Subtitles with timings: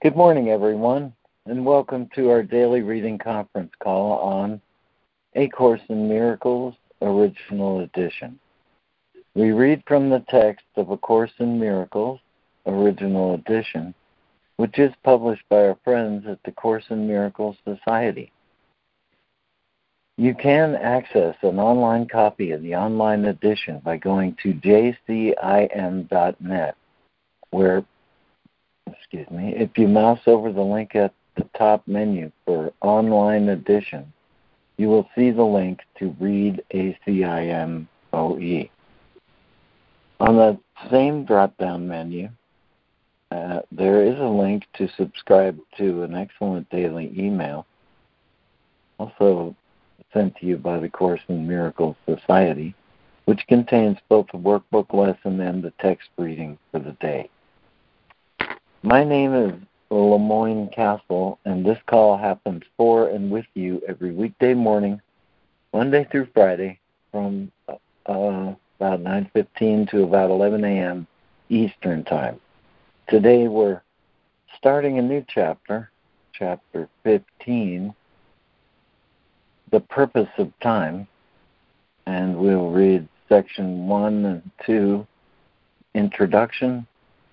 [0.00, 1.12] Good morning, everyone,
[1.46, 4.60] and welcome to our daily reading conference call on
[5.34, 8.38] A Course in Miracles, Original Edition.
[9.34, 12.20] We read from the text of A Course in Miracles,
[12.66, 13.92] Original Edition,
[14.56, 18.30] which is published by our friends at the Course in Miracles Society.
[20.16, 25.34] You can access an online copy of the online edition by going to jcim.net,
[27.50, 27.84] where,
[28.92, 34.12] excuse me, if you mouse over the link at the top menu for online edition,
[34.76, 38.68] you will see the link to read ACIM OE.
[40.20, 40.58] On the
[40.90, 42.28] same drop down menu,
[43.30, 47.66] uh, there is a link to subscribe to an excellent daily email,
[48.98, 49.54] also
[50.12, 52.74] sent to you by the Course in Miracles Society,
[53.26, 57.28] which contains both the workbook lesson and the text reading for the day.
[58.82, 59.52] My name is
[59.90, 65.00] LeMoyne Castle, and this call happens for and with you every weekday morning,
[65.72, 66.78] Monday through Friday,
[67.10, 67.74] from uh,
[68.78, 71.08] about 9:15 to about 11 a.m.
[71.48, 72.38] Eastern Time.
[73.08, 73.82] Today we're
[74.56, 75.90] starting a new chapter,
[76.32, 77.92] chapter 15,
[79.72, 81.08] the purpose of time,
[82.06, 85.04] and we'll read section 1 and 2,
[85.94, 86.86] introduction,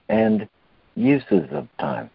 [0.09, 0.49] and
[0.95, 2.09] uses of time.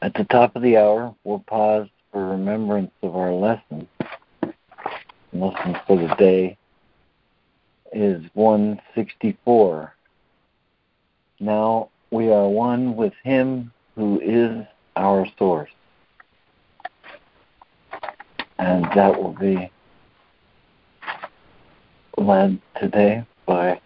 [0.00, 3.88] At the top of the hour, we'll pause for remembrance of our lesson.
[5.32, 6.56] Lesson for the day
[7.92, 9.94] is 164.
[11.40, 14.64] Now we are one with Him who is
[14.96, 15.70] our source
[18.58, 19.70] and that will be
[22.16, 23.80] led today by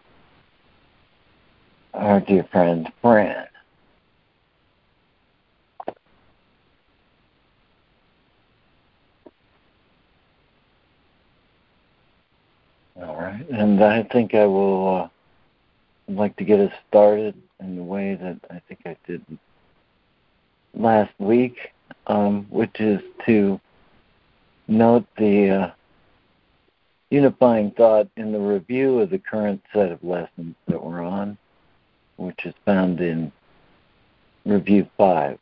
[1.94, 3.46] our dear friend Fran.
[13.00, 15.08] All right, and I think I will uh,
[16.12, 19.24] like to get us started in the way that I think I did
[20.74, 21.72] last week,
[22.06, 23.61] um, which is to
[24.68, 25.70] note the uh,
[27.11, 31.36] unifying thought in the review of the current set of lessons that we're on,
[32.17, 33.33] which is found in
[34.45, 35.39] Review 5.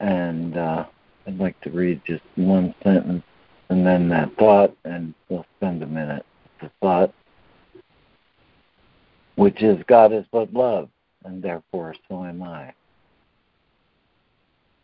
[0.00, 0.86] And uh,
[1.26, 3.22] I'd like to read just one sentence
[3.70, 6.24] and then that thought, and we'll spend a minute.
[6.60, 7.12] The thought,
[9.36, 10.88] which is God is but love
[11.24, 12.72] and therefore so am I.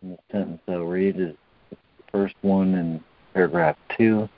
[0.03, 1.35] And the sentence I'll read is
[1.71, 1.77] the
[2.11, 3.05] first one in
[3.35, 4.29] paragraph two.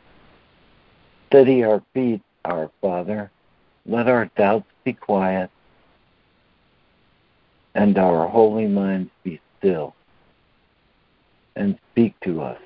[1.29, 3.31] Steady our feet, our Father.
[3.87, 5.51] Let our doubts be quiet,
[7.75, 9.95] and our holy minds be still,
[11.57, 12.61] and speak to us.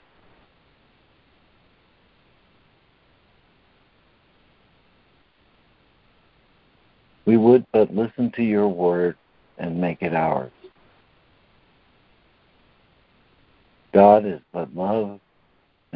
[7.25, 9.17] We would but listen to your word
[9.59, 10.53] and make it ours.
[13.93, 15.21] God is but love,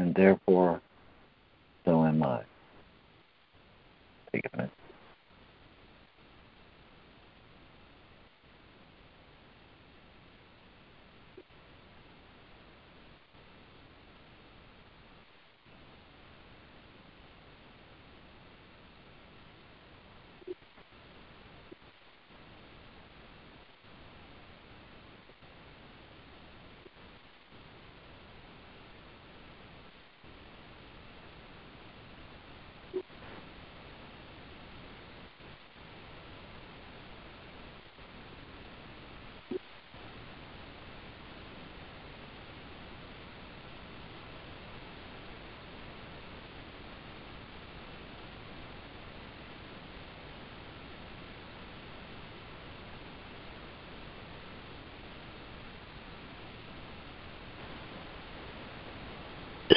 [0.00, 0.81] and therefore
[1.84, 2.41] so am I.
[4.33, 4.71] Take a minute.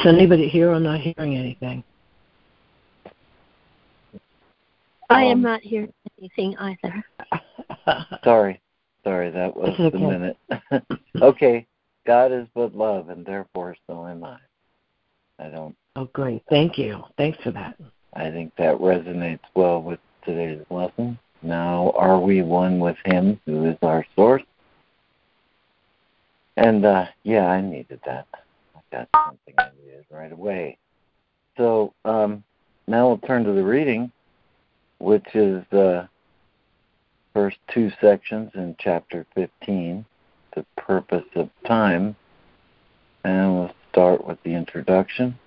[0.04, 1.82] Is anybody here or not hearing anything?
[5.10, 7.06] I am um, not hearing anything either.
[8.26, 8.60] sorry.
[9.06, 9.90] Sorry, that was okay.
[9.90, 10.38] the minute.
[11.22, 11.66] okay.
[12.06, 14.40] God is but love, and therefore so am I.
[15.40, 15.74] I don't.
[15.96, 16.44] Oh, great.
[16.50, 17.02] Thank you.
[17.16, 17.78] Thanks for that.
[18.14, 21.18] I think that resonates well with today's lesson.
[21.42, 24.44] Now, are we one with Him who is our source?
[26.58, 28.28] And uh, yeah, I needed that
[29.28, 29.56] something
[30.10, 30.78] right away.
[31.58, 32.44] so um,
[32.88, 34.12] now we'll turn to the reading,
[35.00, 36.08] which is the
[37.34, 40.06] first two sections in chapter 15,
[40.56, 42.16] the purpose of time.
[43.24, 45.38] And we'll start with the introduction.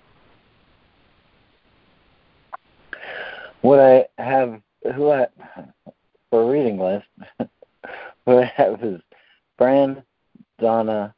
[3.61, 4.61] What I have,
[4.95, 5.27] who I,
[6.29, 7.05] for a reading list,
[8.23, 8.99] what I have is
[9.57, 10.03] Fran,
[10.59, 11.13] Donna,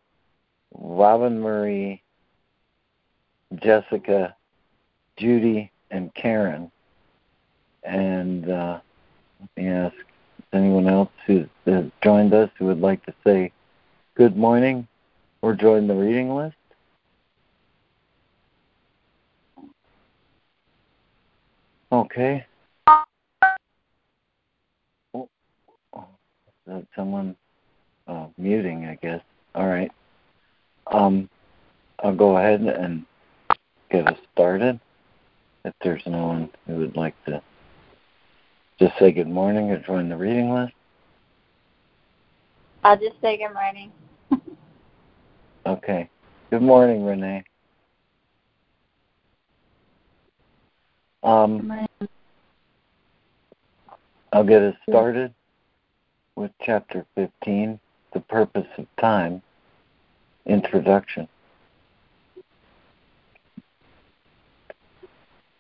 [0.74, 2.02] Robin Marie,
[3.56, 4.36] Jessica,
[5.18, 6.72] Judy, and Karen.
[7.84, 8.80] And uh,
[9.40, 9.96] let me ask
[10.54, 13.52] anyone else who has joined us who would like to say
[14.16, 14.88] good morning
[15.42, 16.56] or join the reading list?
[21.92, 22.46] Okay.
[25.16, 25.28] Oh,
[26.68, 27.36] is someone
[28.08, 29.22] uh, muting, I guess.
[29.56, 29.92] All right.
[30.88, 31.30] Um,
[32.04, 33.06] I'll go ahead and
[33.90, 34.80] get us started.
[35.66, 37.42] If there's no one who would like to
[38.80, 40.74] just say good morning or join the reading list.
[42.84, 43.92] I'll just say good morning.
[45.66, 46.10] okay.
[46.50, 47.44] Good morning, Renee.
[51.24, 51.88] Um,
[54.32, 55.34] I'll get us started
[56.36, 57.78] with chapter 15,
[58.14, 59.42] The Purpose of Time,
[60.46, 61.28] Introduction.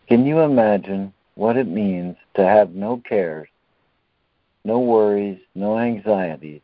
[0.09, 3.47] Can you imagine what it means to have no cares,
[4.65, 6.61] no worries, no anxieties,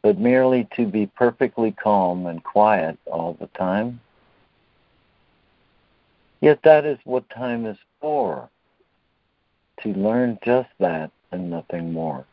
[0.00, 4.00] but merely to be perfectly calm and quiet all the time?
[6.40, 8.48] Yet that is what time is for,
[9.82, 12.24] to learn just that and nothing more.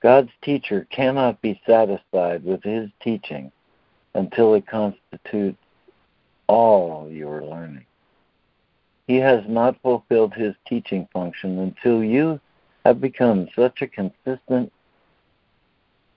[0.00, 3.52] God's teacher cannot be satisfied with his teaching
[4.14, 5.58] until it constitutes
[6.46, 7.84] all your learning.
[9.06, 12.40] He has not fulfilled his teaching function until you
[12.84, 14.72] have become such a consistent,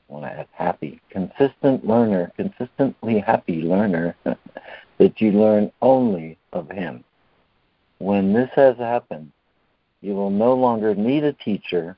[0.08, 4.16] well, happy, consistent learner, consistently happy learner,
[4.98, 7.04] that you learn only of him.
[8.00, 9.32] When this has happened,
[10.02, 11.98] you will no longer need a teacher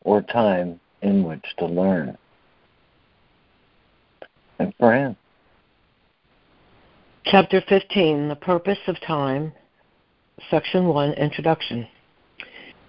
[0.00, 2.16] or time in which to learn.
[4.58, 5.16] And Fran.
[7.24, 9.52] Chapter 15 The Purpose of Time
[10.50, 11.86] Section 1 Introduction.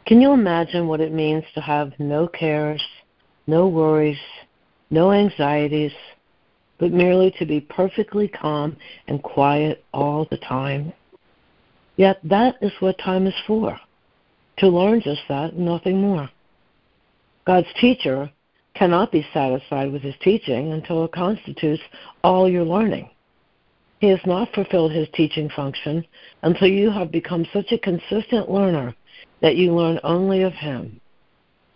[0.06, 2.84] Can you imagine what it means to have no cares,
[3.48, 4.20] no worries,
[4.90, 5.92] no anxieties,
[6.80, 8.76] but merely to be perfectly calm
[9.08, 10.92] and quiet all the time?
[11.98, 13.80] Yet that is what time is for
[14.58, 16.30] to learn just that nothing more.
[17.46, 18.30] God's teacher
[18.74, 21.82] cannot be satisfied with his teaching until it constitutes
[22.24, 23.10] all your learning.
[24.06, 26.06] He has not fulfilled his teaching function
[26.44, 28.94] until you have become such a consistent learner
[29.42, 31.02] that you learn only of him.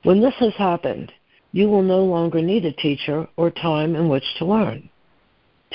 [0.04, 1.12] When this has happened,
[1.54, 4.92] you will no longer need a teacher or time in which to learn.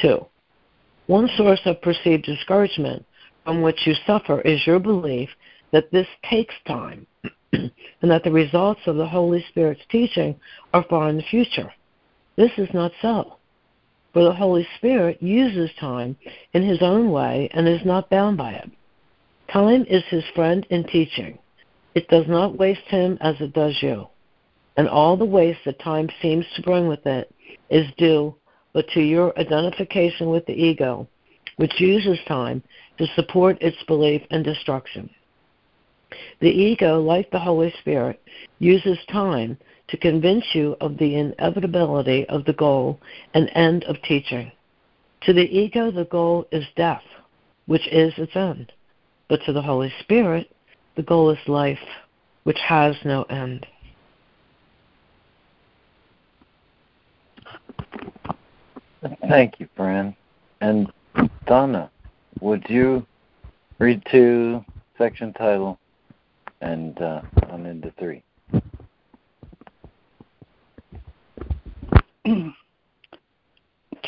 [0.00, 0.24] 2.
[1.08, 3.04] One source of perceived discouragement
[3.42, 5.30] from which you suffer is your belief
[5.72, 7.04] that this takes time
[7.52, 7.72] and
[8.02, 10.38] that the results of the Holy Spirit's teaching
[10.72, 11.72] are far in the future.
[12.36, 13.38] This is not so.
[14.14, 16.16] For the Holy Spirit uses time
[16.54, 18.70] in His own way and is not bound by it.
[19.52, 21.38] Time is His friend in teaching.
[21.96, 24.06] It does not waste Him as it does you.
[24.76, 27.34] And all the waste that time seems to bring with it
[27.70, 28.36] is due
[28.72, 31.08] but to your identification with the ego,
[31.56, 32.62] which uses time
[32.98, 35.10] to support its belief in destruction.
[36.40, 38.20] The ego, like the Holy Spirit,
[38.58, 39.56] uses time
[39.88, 42.98] to convince you of the inevitability of the goal
[43.34, 44.50] and end of teaching.
[45.22, 47.02] To the ego, the goal is death,
[47.66, 48.72] which is its end.
[49.28, 50.50] But to the Holy Spirit,
[50.96, 51.78] the goal is life,
[52.44, 53.66] which has no end.
[59.28, 60.14] Thank you, Fran.
[60.60, 60.90] And
[61.46, 61.90] Donna,
[62.40, 63.06] would you
[63.78, 64.64] read to
[64.96, 65.78] section title
[66.60, 68.22] and uh, on into three?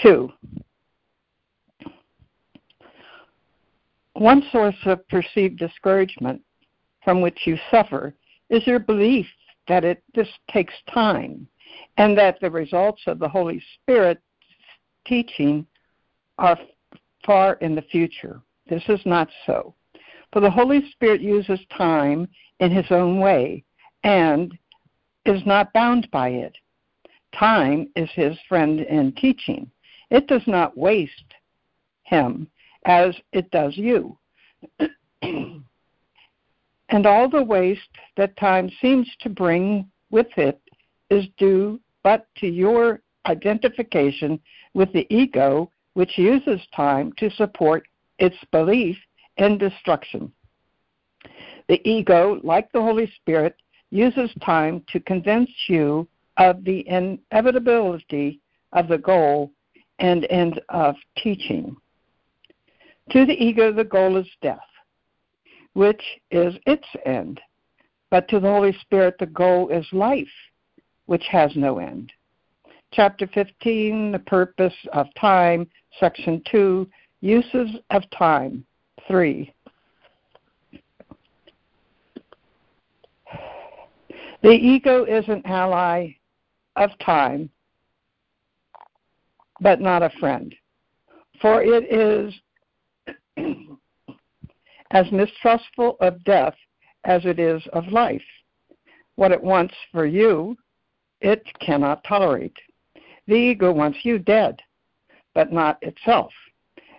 [0.02, 0.32] Two.
[4.14, 6.40] One source of perceived discouragement
[7.04, 8.14] from which you suffer
[8.48, 9.26] is your belief
[9.68, 11.46] that it this takes time
[11.98, 14.20] and that the results of the Holy Spirit
[15.06, 15.66] teaching
[16.38, 16.58] are
[17.24, 18.40] far in the future.
[18.68, 19.74] This is not so.
[20.32, 22.28] For the Holy Spirit uses time
[22.60, 23.64] in his own way
[24.02, 24.56] and
[25.24, 26.56] is not bound by it.
[27.38, 29.70] Time is his friend in teaching.
[30.10, 31.34] It does not waste
[32.04, 32.48] him
[32.86, 34.16] as it does you.
[35.22, 35.62] and
[37.04, 37.80] all the waste
[38.16, 40.60] that time seems to bring with it
[41.10, 44.40] is due but to your identification
[44.74, 47.86] with the ego, which uses time to support
[48.18, 48.96] its belief
[49.36, 50.32] in destruction.
[51.68, 53.56] The ego, like the Holy Spirit,
[53.90, 58.40] uses time to convince you of the inevitability
[58.72, 59.52] of the goal
[59.98, 61.76] and end of teaching.
[63.10, 64.58] To the ego, the goal is death,
[65.74, 67.40] which is its end.
[68.10, 70.26] But to the Holy Spirit, the goal is life,
[71.06, 72.12] which has no end.
[72.92, 76.88] Chapter 15, The Purpose of Time, Section 2,
[77.20, 78.64] Uses of Time,
[79.08, 79.52] 3.
[84.42, 86.15] The ego is an ally
[86.76, 87.50] of time,
[89.60, 90.54] but not a friend.
[91.40, 92.34] For it is
[94.90, 96.54] as mistrustful of death
[97.04, 98.22] as it is of life.
[99.16, 100.56] What it wants for you,
[101.20, 102.56] it cannot tolerate.
[103.26, 104.60] The ego wants you dead,
[105.34, 106.32] but not itself.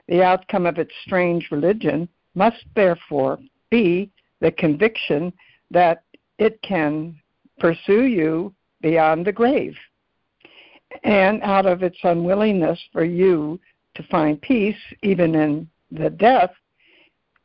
[0.07, 4.09] The outcome of its strange religion must therefore be
[4.41, 5.33] the conviction
[5.71, 6.03] that
[6.37, 7.19] it can
[7.59, 8.53] pursue you
[8.87, 9.75] beyond the grave.
[11.03, 13.59] And out of its unwillingness for you
[13.95, 16.51] to find peace, even in the death,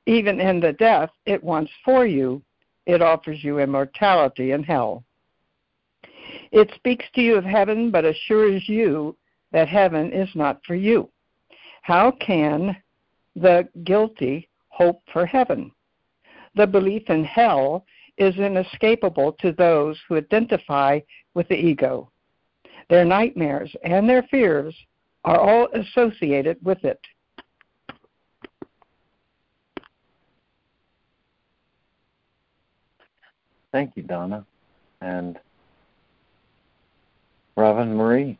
[0.06, 2.42] even in the death it wants for you,
[2.86, 5.02] it offers you immortality in hell.
[6.52, 9.16] It speaks to you of heaven, but assures you
[9.50, 11.10] that heaven is not for you.
[11.82, 12.76] How can
[13.34, 15.72] the guilty hope for heaven?
[16.54, 17.84] The belief in hell
[18.18, 21.00] is inescapable to those who identify
[21.34, 22.10] with the ego.
[22.88, 24.74] Their nightmares and their fears
[25.24, 27.00] are all associated with it.
[33.72, 34.44] Thank you, Donna.
[35.00, 35.38] And
[37.56, 38.38] Robin Marie.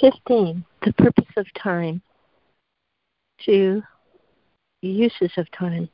[0.00, 0.64] Fifteen.
[0.84, 2.02] The purpose of time.
[3.42, 3.82] Two.
[4.82, 5.88] Uses of time.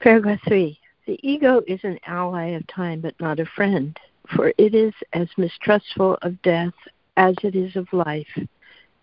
[0.00, 0.78] Paragraph three.
[1.06, 3.98] The ego is an ally of time, but not a friend,
[4.34, 6.72] for it is as mistrustful of death
[7.16, 8.38] as it is of life,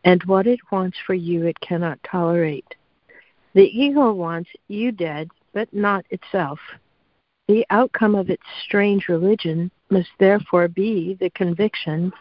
[0.03, 2.75] and what it wants for you it cannot tolerate.
[3.53, 6.59] The ego wants you dead, but not itself.
[7.47, 12.13] The outcome of its strange religion must therefore be the conviction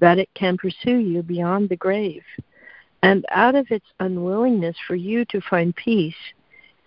[0.00, 2.24] that it can pursue you beyond the grave.
[3.02, 6.16] And out of its unwillingness for you to find peace,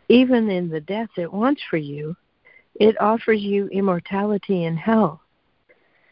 [0.09, 2.15] even in the death it wants for you,
[2.75, 5.21] it offers you immortality in hell.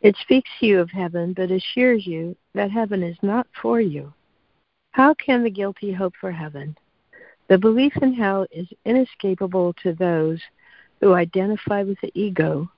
[0.02, 4.14] It speaks to you of heaven, but assures you that heaven is not for you.
[4.92, 6.78] How can the guilty hope for heaven?
[7.50, 10.40] The belief in hell is inescapable to those
[11.02, 12.70] who identify with the ego.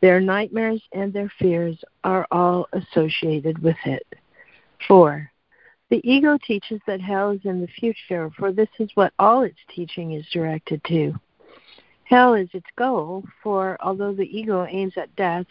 [0.00, 4.06] Their nightmares and their fears are all associated with it.
[4.88, 5.30] 4.
[5.90, 9.58] The ego teaches that hell is in the future, for this is what all its
[9.74, 11.14] teaching is directed to.
[12.04, 15.46] Hell is its goal, for although the ego aims at death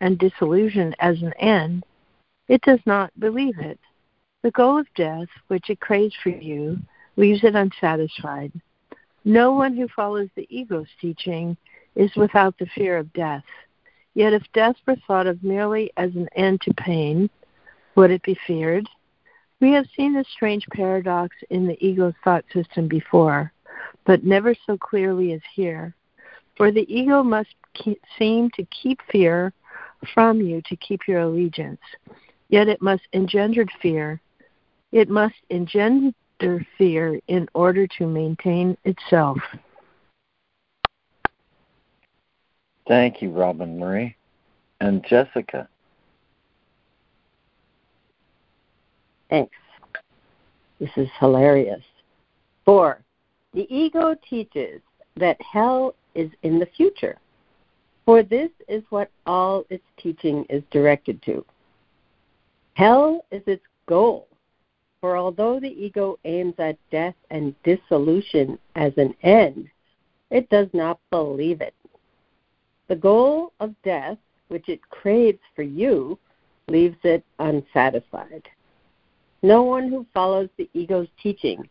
[0.00, 1.84] and dissolution as an end,
[2.48, 3.78] it does not believe it.
[4.42, 6.78] The goal of death, which it craves for you,
[7.16, 8.52] leaves it unsatisfied.
[9.24, 11.56] No one who follows the ego's teaching
[11.96, 13.42] is without the fear of death.
[14.16, 17.28] Yet if death were thought of merely as an end to pain,
[17.96, 18.88] would it be feared?
[19.60, 23.52] We have seen this strange paradox in the ego's thought system before,
[24.06, 25.94] but never so clearly as here.
[26.56, 29.52] For the ego must keep, seem to keep fear
[30.14, 31.82] from you to keep your allegiance.
[32.48, 34.18] Yet it must engender fear.
[34.92, 39.36] It must engender fear in order to maintain itself.
[42.88, 44.16] Thank you, Robin Marie.
[44.80, 45.68] And Jessica.
[49.28, 49.56] Thanks.
[50.78, 51.82] This is hilarious.
[52.64, 53.00] Four,
[53.54, 54.80] the ego teaches
[55.16, 57.16] that hell is in the future,
[58.04, 61.44] for this is what all its teaching is directed to.
[62.74, 64.28] Hell is its goal,
[65.00, 69.68] for although the ego aims at death and dissolution as an end,
[70.30, 71.74] it does not believe it.
[72.88, 76.18] The goal of death, which it craves for you,
[76.68, 78.48] leaves it unsatisfied.
[79.42, 81.68] No one who follows the ego's teaching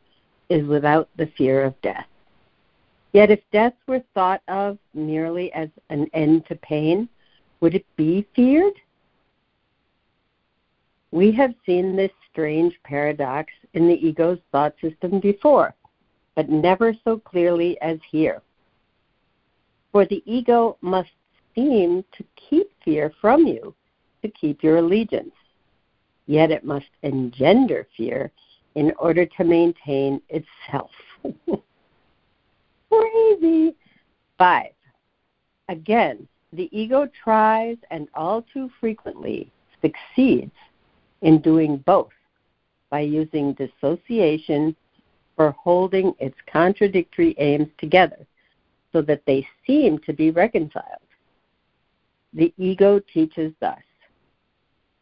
[0.50, 2.08] is without the fear of death.
[3.14, 7.08] Yet if death were thought of merely as an end to pain,
[7.62, 8.74] would it be feared?
[11.12, 15.74] We have seen this strange paradox in the ego's thought system before,
[16.36, 18.42] but never so clearly as here.
[19.96, 21.14] For the ego must
[21.56, 23.74] seem to keep fear from you
[24.24, 25.32] to keep your allegiance,
[26.28, 28.30] yet it must engender fear
[28.76, 30.92] in order to maintain itself.
[32.92, 33.74] Crazy.
[34.38, 34.74] Five.
[35.70, 39.50] Again, the ego tries and all too frequently
[39.82, 40.52] succeeds
[41.22, 42.12] in doing both
[42.90, 44.76] by using dissociation
[45.38, 48.28] for holding its contradictory aims together
[48.96, 50.86] so that they seem to be reconciled.
[52.34, 53.82] The ego teaches thus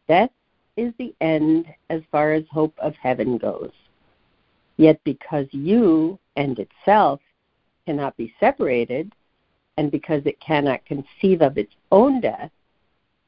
[0.08, 0.30] death
[0.76, 3.70] is the end as far as hope of heaven goes.
[4.78, 7.20] Yet because you and itself
[7.86, 9.12] cannot be separated,
[9.76, 12.50] and because it cannot conceive of its own death,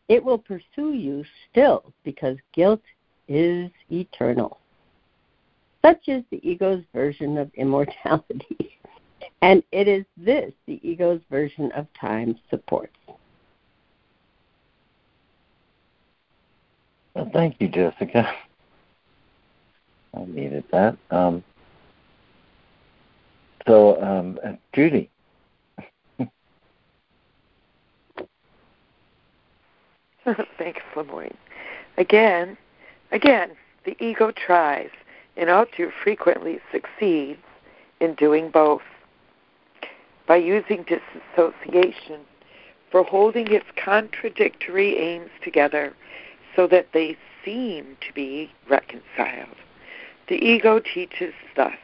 [0.09, 2.83] it will pursue you still because guilt
[3.29, 4.59] is eternal.
[5.83, 8.81] Such is the ego's version of immortality.
[9.43, 12.97] And it is this the ego's version of time supports.
[17.15, 18.31] Well, thank you, Jessica.
[20.15, 20.97] I needed that.
[21.11, 21.45] Um,
[23.67, 25.11] so, um, uh, Judy.
[30.59, 31.37] Thanks, LeMoyne.
[31.99, 32.57] Again,
[33.13, 33.53] again,
[33.85, 34.91] the ego tries
[35.37, 37.41] and all too frequently succeeds
[38.01, 38.83] in doing both.
[40.27, 42.21] By using disassociation
[42.91, 45.95] for holding its contradictory aims together
[46.55, 49.57] so that they seem to be reconciled.
[50.29, 51.77] The ego teaches thus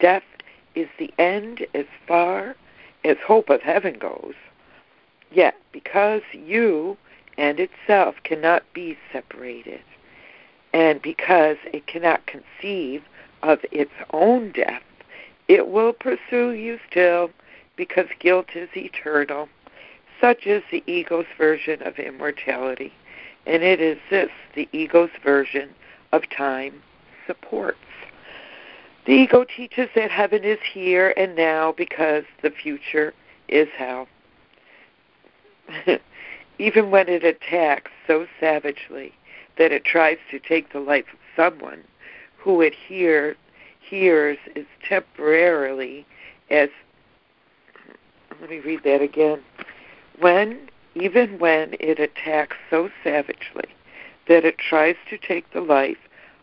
[0.00, 0.22] death
[0.74, 2.56] is the end as far
[3.04, 4.34] as hope of heaven goes.
[5.30, 6.96] Yet, because you
[7.36, 9.82] and itself cannot be separated,
[10.72, 13.02] and because it cannot conceive
[13.42, 14.82] of its own death,
[15.48, 17.30] it will pursue you still
[17.76, 19.48] because guilt is eternal.
[20.20, 22.92] Such is the ego's version of immortality,
[23.46, 25.70] and it is this the ego's version
[26.12, 26.82] of time
[27.26, 27.78] supports.
[29.06, 33.12] The ego teaches that heaven is here and now because the future
[33.48, 34.08] is hell.
[36.58, 39.12] Even when it attacks so savagely
[39.58, 41.82] that it tries to take the life of someone
[42.38, 43.36] who hear,
[43.88, 46.06] hears is temporarily
[46.50, 46.68] as
[48.40, 49.40] let me read that again.
[50.18, 53.68] When even when it attacks so savagely
[54.28, 55.98] that it tries to take the life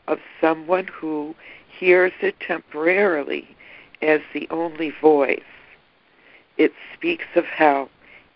[0.08, 1.36] of someone who
[1.67, 3.56] hears it temporarily
[4.01, 5.41] as the only voice.
[6.58, 7.89] It speaks of hell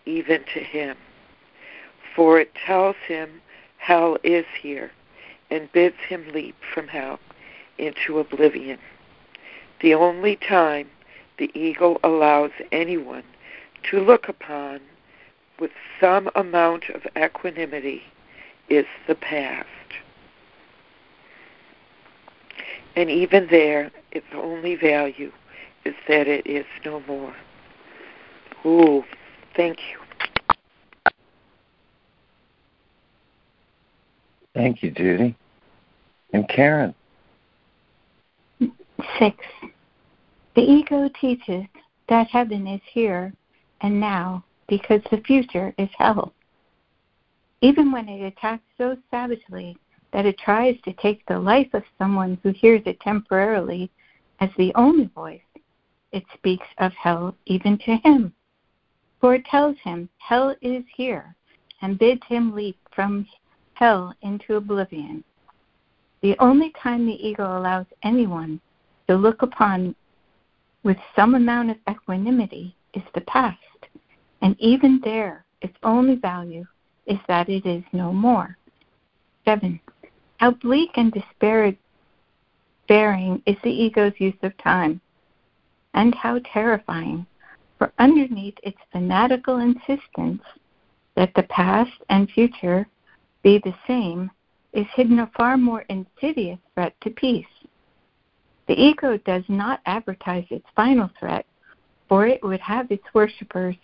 [0.04, 0.96] even to him.
[2.14, 3.42] For it tells him
[3.78, 4.90] hell is here
[5.50, 7.20] and bids him leap from hell
[7.78, 8.78] into oblivion.
[9.80, 10.88] The only time
[11.38, 13.24] the ego allows anyone
[13.90, 14.80] to look upon
[15.58, 18.02] with some amount of equanimity
[18.68, 19.68] is the past.
[22.94, 25.30] And even there, its only value
[25.84, 27.34] is that it is no more.
[28.64, 29.04] Ooh,
[29.54, 29.98] thank you.
[34.54, 35.36] Thank you, Judy.
[36.32, 36.94] And Karen.
[39.18, 39.36] Six.
[40.54, 41.64] The ego teaches
[42.08, 43.32] that heaven is here
[43.80, 46.32] and now because the future is hell.
[47.60, 49.76] Even when it attacks so savagely
[50.12, 53.90] that it tries to take the life of someone who hears it temporarily
[54.40, 55.40] as the only voice,
[56.12, 58.32] it speaks of hell even to him.
[59.20, 61.34] For it tells him hell is here
[61.82, 63.26] and bids him leap from
[63.74, 65.24] hell into oblivion.
[66.22, 68.60] The only time the ego allows anyone
[69.08, 69.94] to look upon
[70.82, 73.58] with some amount of equanimity is the past,
[74.42, 76.64] and even there its only value
[77.06, 78.56] is that it is no more.
[79.44, 79.80] 7.
[80.38, 81.76] How bleak and despairing
[83.46, 85.00] is the ego's use of time,
[85.94, 87.26] and how terrifying,
[87.78, 90.42] for underneath its fanatical insistence
[91.14, 92.86] that the past and future
[93.42, 94.30] be the same
[94.72, 97.46] is hidden a far more insidious threat to peace.
[98.66, 101.46] The ego does not advertise its final threat,
[102.08, 103.76] for it would have its worshippers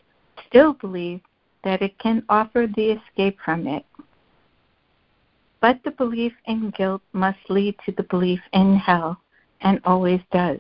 [0.47, 1.21] still believe
[1.65, 3.85] that it can offer the escape from it.
[5.61, 9.21] But the belief in guilt must lead to the belief in hell,
[9.61, 10.59] and always does.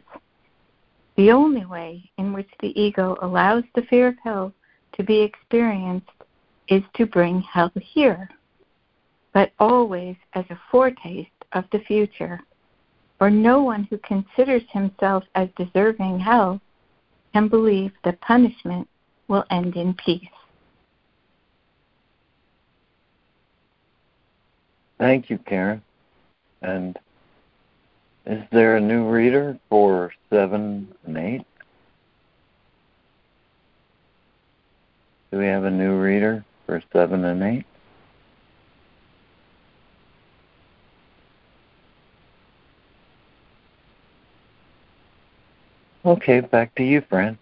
[1.16, 4.52] The only way in which the ego allows the fear of hell
[4.92, 6.08] to be experienced
[6.68, 8.30] is to bring hell here,
[9.34, 12.40] but always as a foretaste of the future.
[13.22, 16.60] For no one who considers himself as deserving hell
[17.32, 18.88] can believe that punishment
[19.28, 20.26] will end in peace.
[24.98, 25.82] Thank you, Karen.
[26.62, 26.98] And
[28.26, 31.46] is there a new reader for 7 and 8?
[35.30, 37.64] Do we have a new reader for 7 and 8?
[46.04, 47.38] Okay, back to you, Fran.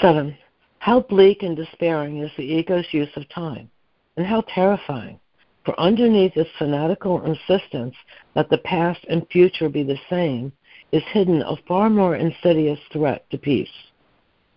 [0.00, 0.36] 7.
[0.78, 3.70] How bleak and despairing is the ego's use of time,
[4.16, 5.20] and how terrifying.
[5.64, 7.94] For underneath its fanatical insistence
[8.34, 10.52] that the past and future be the same
[10.90, 13.68] is hidden a far more insidious threat to peace.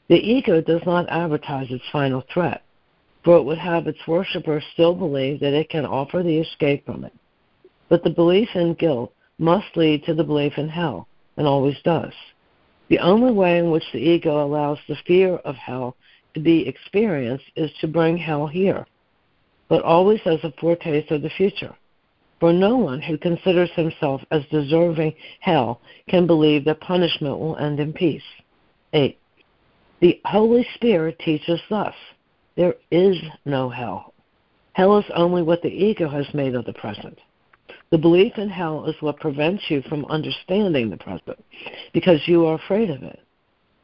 [0.07, 2.63] The ego does not advertise its final threat,
[3.23, 7.03] for it would have its worshippers still believe that it can offer the escape from
[7.03, 7.13] it.
[7.89, 11.07] But the belief in guilt must lead to the belief in hell,
[11.37, 12.13] and always does.
[12.87, 15.95] The only way in which the ego allows the fear of hell
[16.33, 18.85] to be experienced is to bring hell here,
[19.67, 21.75] but always as a foretaste of the future.
[22.39, 27.79] For no one who considers himself as deserving hell can believe that punishment will end
[27.79, 28.21] in peace.
[28.93, 29.17] 8.
[30.01, 31.95] The Holy Spirit teaches thus
[32.55, 34.13] there is no hell.
[34.73, 37.17] Hell is only what the ego has made of the present.
[37.91, 41.43] The belief in hell is what prevents you from understanding the present
[41.93, 43.19] because you are afraid of it.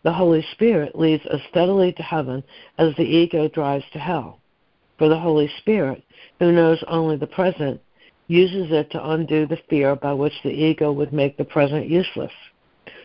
[0.04, 2.44] The Holy Spirit leads us steadily to heaven
[2.78, 4.39] as the ego drives to hell.
[4.98, 6.04] For the Holy Spirit,
[6.39, 7.80] who knows only the present,
[8.28, 12.32] uses it to undo the fear by which the ego would make the present useless.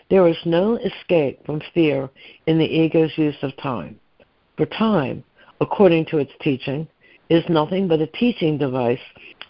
[0.08, 2.08] There is no escape from fear
[2.46, 3.98] in the ego's use of time.
[4.56, 5.24] For time,
[5.60, 6.86] according to its teaching,
[7.28, 9.00] is nothing but a teaching device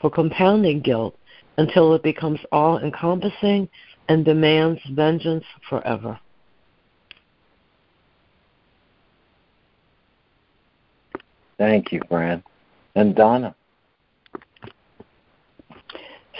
[0.00, 1.16] for compounding guilt
[1.58, 3.68] until it becomes all encompassing
[4.08, 6.18] and demands vengeance forever.
[11.58, 12.42] Thank you, Fran.
[12.94, 13.54] And Donna.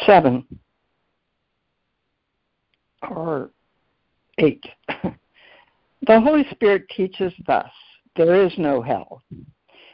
[0.04, 0.46] Seven.
[3.10, 3.50] Or
[4.38, 4.64] eight.
[6.06, 7.70] the Holy Spirit teaches thus
[8.16, 9.22] there is no hell.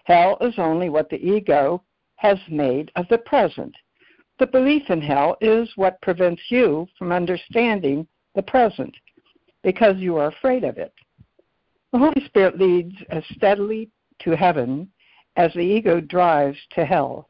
[0.04, 1.82] Hell is only what the ego
[2.22, 3.74] has made of the present
[4.42, 8.92] the belief in hell is what prevents you from understanding the present
[9.62, 10.92] because you are afraid of it.
[11.92, 13.88] The Holy Spirit leads us steadily
[14.20, 14.90] to heaven
[15.36, 17.28] as the ego drives to hell.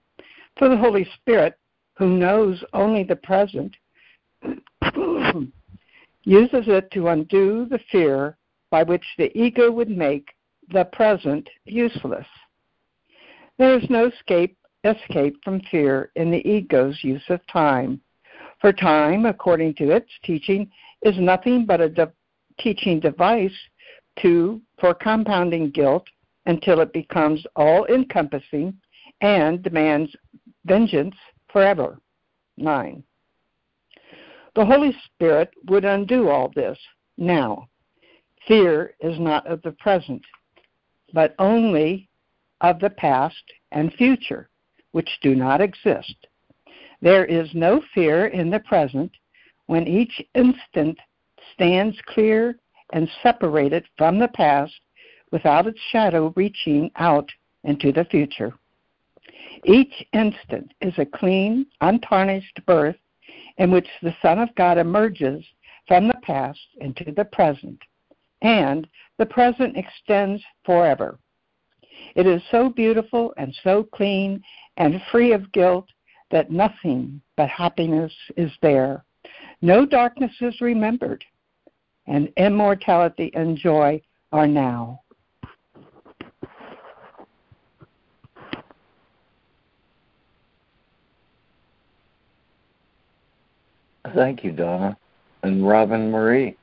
[0.59, 1.59] For the Holy Spirit,
[1.98, 3.76] who knows only the present,
[6.24, 8.38] uses it to undo the fear
[8.70, 10.31] by which the ego would make
[10.72, 12.26] the present useless.
[13.59, 18.01] There is no escape escape from fear in the ego's use of time.
[18.61, 20.71] For time, according to its teaching,
[21.03, 22.12] is nothing but a de-
[22.59, 23.53] teaching device
[24.21, 26.07] to for compounding guilt
[26.47, 28.75] until it becomes all encompassing
[29.21, 30.14] and demands
[30.64, 31.14] vengeance
[31.49, 31.99] forever.
[32.57, 33.03] 9.
[34.55, 36.79] The Holy Spirit would undo all this
[37.16, 37.68] now.
[38.47, 40.23] Fear is not of the present,
[41.12, 42.09] but only
[42.61, 44.51] of the past and future
[44.92, 46.14] which do not exist.
[47.00, 49.11] There is no fear in the present
[49.66, 50.98] when each instant
[51.55, 52.57] stands clear
[52.92, 54.74] and separated from the past
[55.31, 57.28] without its shadow reaching out
[57.64, 58.52] into the future.
[59.64, 62.96] Each instant is a clean, untarnished birth
[63.59, 65.44] in which the Son of God emerges
[65.88, 67.78] from the past into the present,
[68.42, 68.87] and
[69.18, 71.18] the present extends forever.
[72.14, 74.42] It is so beautiful and so clean
[74.76, 75.88] and free of guilt
[76.31, 79.05] that nothing but happiness is there.
[79.61, 81.24] No darkness is remembered,
[82.07, 84.00] and immortality and joy
[84.33, 85.00] are now.
[94.14, 94.96] Thank you, Donna.
[95.42, 96.57] And Robin Marie.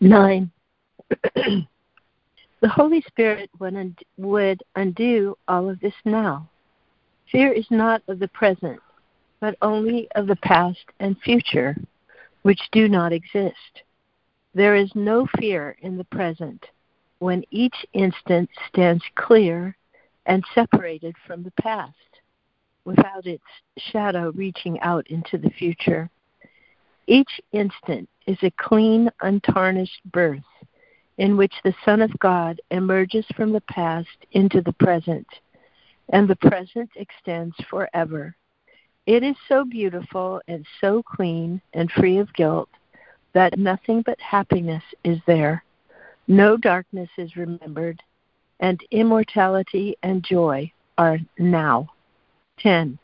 [0.00, 0.50] Nine.
[1.34, 1.66] the
[2.64, 6.48] Holy Spirit would, would undo all of this now.
[7.30, 8.80] Fear is not of the present,
[9.40, 11.76] but only of the past and future,
[12.42, 13.82] which do not exist.
[14.54, 16.64] There is no fear in the present
[17.18, 19.76] when each instant stands clear
[20.26, 21.94] and separated from the past
[22.84, 23.44] without its
[23.78, 26.10] shadow reaching out into the future.
[27.10, 30.44] Each instant is a clean, untarnished birth
[31.18, 35.26] in which the Son of God emerges from the past into the present,
[36.10, 38.36] and the present extends forever.
[39.06, 42.68] It is so beautiful and so clean and free of guilt
[43.32, 45.64] that nothing but happiness is there.
[46.28, 48.00] No darkness is remembered,
[48.60, 51.88] and immortality and joy are now.
[52.60, 52.96] 10.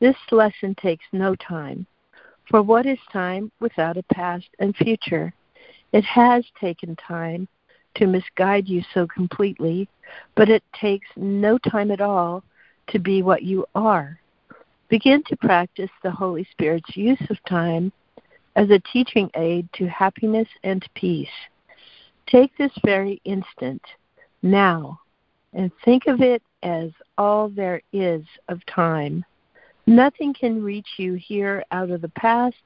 [0.00, 1.86] This lesson takes no time.
[2.50, 5.32] For what is time without a past and future?
[5.92, 7.48] It has taken time
[7.96, 9.88] to misguide you so completely,
[10.34, 12.42] but it takes no time at all
[12.88, 14.18] to be what you are.
[14.88, 17.92] Begin to practice the Holy Spirit's use of time
[18.56, 21.28] as a teaching aid to happiness and peace.
[22.26, 23.82] Take this very instant,
[24.42, 25.00] now,
[25.52, 29.24] and think of it as all there is of time.
[29.86, 32.62] Nothing can reach you here out of the past,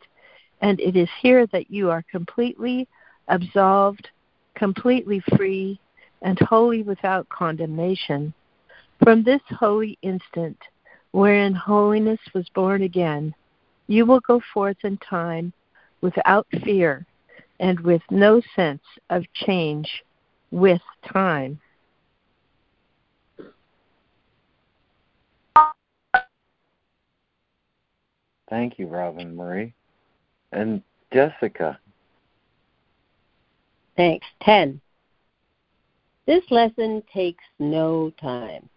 [0.61, 2.87] and it is here that you are completely
[3.29, 4.09] absolved,
[4.55, 5.81] completely free,
[6.23, 8.33] and wholly without condemnation.
[9.03, 10.59] From this holy instant,
[11.13, 13.35] wherein holiness was born again,
[13.87, 15.53] you will go forth in time
[16.01, 17.07] without fear
[17.61, 20.05] and with no sense of change
[20.51, 21.61] with time.
[28.49, 29.75] Thank you, Robin Marie.
[30.53, 30.83] And
[31.13, 31.79] Jessica.
[33.97, 34.27] Thanks.
[34.43, 34.81] 10.
[36.27, 38.69] This lesson takes no time.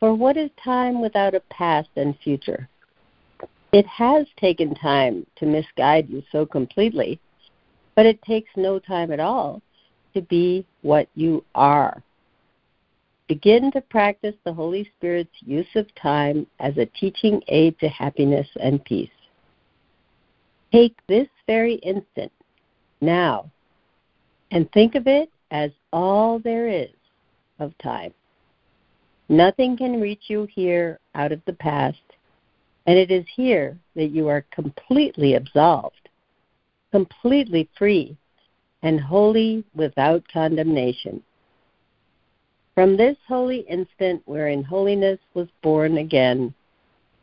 [0.00, 2.68] For what is time without a past and future?
[3.72, 7.20] It has taken time to misguide you so completely,
[7.94, 9.60] but it takes no time at all
[10.14, 12.02] to be what you are.
[13.28, 18.48] Begin to practice the Holy Spirit's use of time as a teaching aid to happiness
[18.60, 19.10] and peace.
[20.72, 22.32] Take this very instant,
[23.02, 23.50] now,
[24.50, 26.90] and think of it as all there is
[27.58, 28.14] of time.
[29.28, 31.98] Nothing can reach you here out of the past,
[32.86, 36.08] and it is here that you are completely absolved,
[36.92, 38.16] completely free,
[38.82, 41.22] and wholly without condemnation.
[42.78, 46.54] From this holy instant wherein holiness was born again,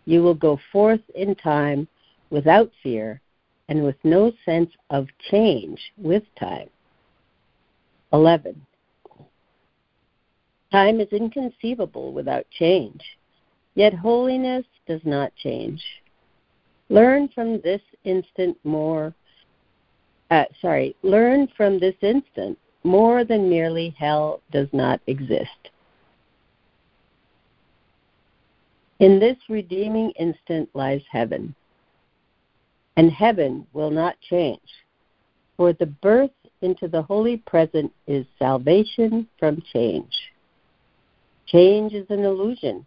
[0.03, 1.87] you will go forth in time
[2.29, 3.21] without fear
[3.69, 6.67] and with no sense of change with time.
[8.11, 8.65] 11.
[10.73, 13.01] Time is inconceivable without change,
[13.75, 15.81] yet holiness does not change.
[16.89, 19.15] Learn from this instant more,
[20.31, 25.71] uh, sorry, learn from this instant more than merely hell does not exist.
[28.99, 31.55] In this redeeming instant lies heaven,
[32.95, 34.61] and heaven will not change,
[35.57, 40.13] for the birth into the holy present is salvation from change.
[41.47, 42.85] Change is an illusion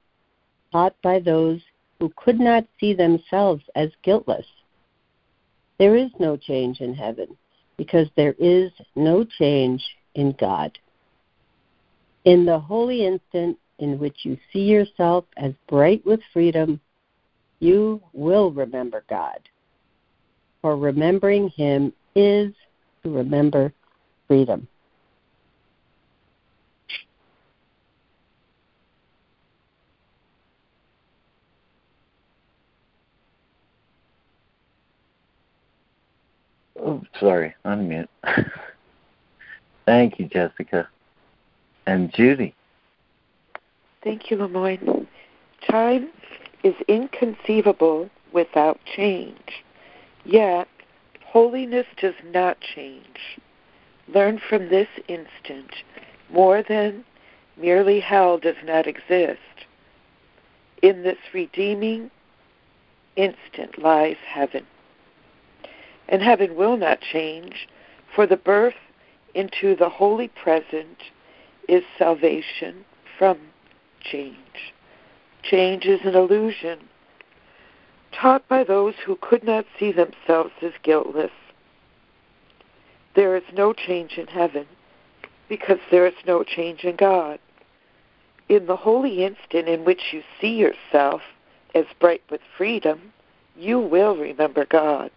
[0.72, 1.60] taught by those
[1.98, 4.46] who could not see themselves as guiltless.
[5.78, 7.36] There is no change in heaven
[7.78, 9.82] because there is no change
[10.14, 10.76] in God.
[12.24, 16.80] In the holy instant in which you see yourself as bright with freedom,
[17.60, 19.38] you will remember God.
[20.60, 22.52] For remembering Him is
[23.04, 23.72] to remember
[24.26, 24.66] freedom.
[36.88, 38.08] Oh, sorry, unmute.
[39.84, 40.88] Thank you, Jessica.
[41.86, 42.54] And Judy.
[44.02, 45.06] Thank you, LeMoyne.
[45.70, 46.08] Time
[46.64, 49.62] is inconceivable without change,
[50.24, 50.66] yet
[51.26, 53.38] holiness does not change.
[54.14, 55.74] Learn from this instant
[56.30, 57.04] more than
[57.58, 59.66] merely hell does not exist.
[60.82, 62.10] In this redeeming
[63.14, 64.64] instant lies heaven
[66.08, 67.68] and heaven will not change,
[68.14, 68.74] for the birth
[69.34, 70.98] into the holy present
[71.68, 72.84] is salvation
[73.18, 73.38] from
[74.00, 74.72] change.
[75.42, 76.78] Change is an illusion
[78.12, 81.30] taught by those who could not see themselves as guiltless.
[83.14, 84.66] There is no change in heaven
[85.48, 87.38] because there is no change in God.
[88.48, 91.20] In the holy instant in which you see yourself
[91.74, 93.12] as bright with freedom,
[93.56, 95.10] you will remember God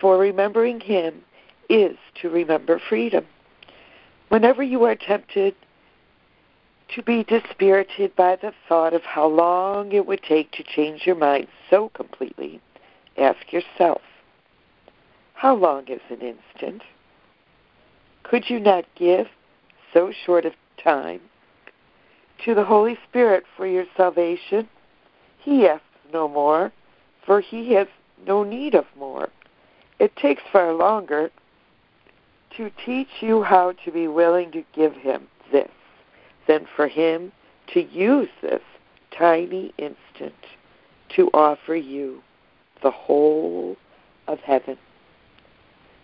[0.00, 1.22] for remembering Him
[1.68, 3.26] is to remember freedom.
[4.28, 5.54] Whenever you are tempted
[6.94, 11.16] to be dispirited by the thought of how long it would take to change your
[11.16, 12.60] mind so completely,
[13.16, 14.00] ask yourself,
[15.34, 16.82] How long is an instant?
[18.22, 19.26] Could you not give
[19.92, 21.20] so short of time
[22.44, 24.68] to the Holy Spirit for your salvation?
[25.38, 26.72] He asks no more,
[27.24, 27.88] for he has
[28.26, 29.30] no need of more.
[29.98, 31.30] It takes far longer
[32.56, 35.70] to teach you how to be willing to give him this
[36.46, 37.32] than for him
[37.74, 38.62] to use this
[39.16, 40.34] tiny instant
[41.16, 42.22] to offer you
[42.82, 43.76] the whole
[44.26, 44.78] of heaven.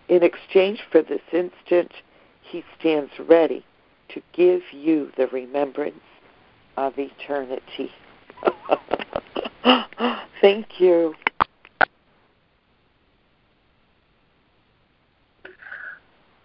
[0.07, 1.91] In exchange for this instant,
[2.41, 3.65] he stands ready
[4.09, 5.95] to give you the remembrance
[6.77, 7.91] of eternity.
[10.41, 11.15] Thank you.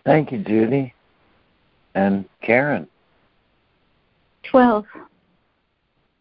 [0.05, 0.95] Thank you, Judy.
[1.95, 2.87] And Karen.
[4.51, 4.85] 12.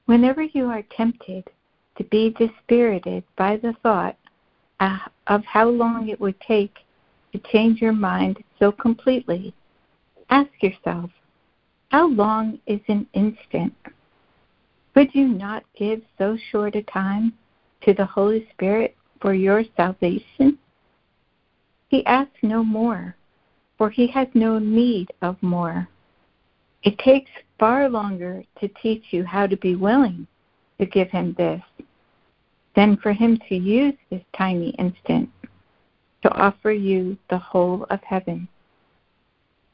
[0.05, 1.45] Whenever you are tempted
[1.97, 4.17] to be dispirited by the thought
[4.79, 6.75] uh, of how long it would take
[7.31, 9.53] to change your mind so completely,
[10.29, 11.09] ask yourself,
[11.89, 13.73] how long is an instant?
[14.93, 17.33] Could you not give so short a time
[17.81, 20.57] to the Holy Spirit for your salvation?
[21.89, 23.15] He asks no more,
[23.79, 25.87] for he has no need of more.
[26.83, 30.27] It takes far longer to teach you how to be willing
[30.79, 31.61] to give him this
[32.75, 35.29] than for him to use this tiny instant
[36.23, 38.47] to offer you the whole of heaven.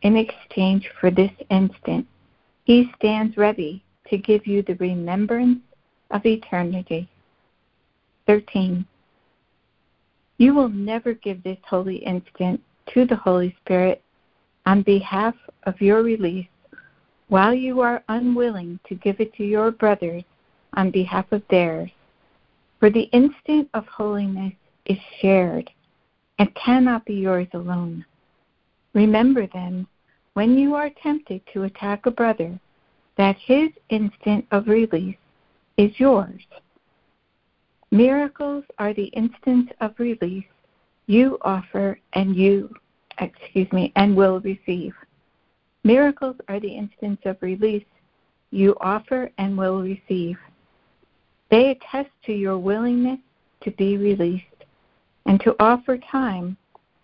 [0.03, 2.07] In exchange for this instant,
[2.63, 5.59] he stands ready to give you the remembrance
[6.11, 7.09] of eternity.
[8.27, 8.85] 13.
[10.37, 12.61] You will never give this holy instant
[12.93, 14.01] to the Holy Spirit
[14.65, 16.47] on behalf of your release
[17.27, 20.23] while you are unwilling to give it to your brothers
[20.73, 21.89] on behalf of theirs.
[22.79, 24.53] For the instant of holiness
[24.85, 25.69] is shared
[26.37, 28.05] and cannot be yours alone.
[28.93, 29.87] Remember then,
[30.33, 32.59] when you are tempted to attack a brother,
[33.17, 35.15] that his instant of release
[35.77, 36.41] is yours.
[37.91, 40.45] Miracles are the instants of release
[41.07, 42.73] you offer and you,
[43.19, 44.93] excuse me, and will receive.
[45.83, 47.85] Miracles are the instants of release
[48.51, 50.37] you offer and will receive.
[51.51, 53.19] They attest to your willingness
[53.61, 54.45] to be released
[55.25, 56.57] and to offer time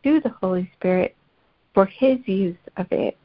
[0.03, 1.15] to the Holy Spirit
[1.73, 3.17] for His use of it.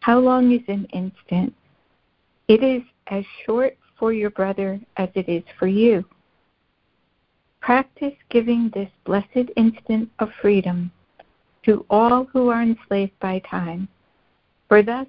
[0.00, 1.54] How long is an instant?
[2.48, 6.04] It is as short for your brother as it is for you.
[7.64, 10.92] Practice giving this blessed instant of freedom
[11.64, 13.88] to all who are enslaved by time,
[14.68, 15.06] for thus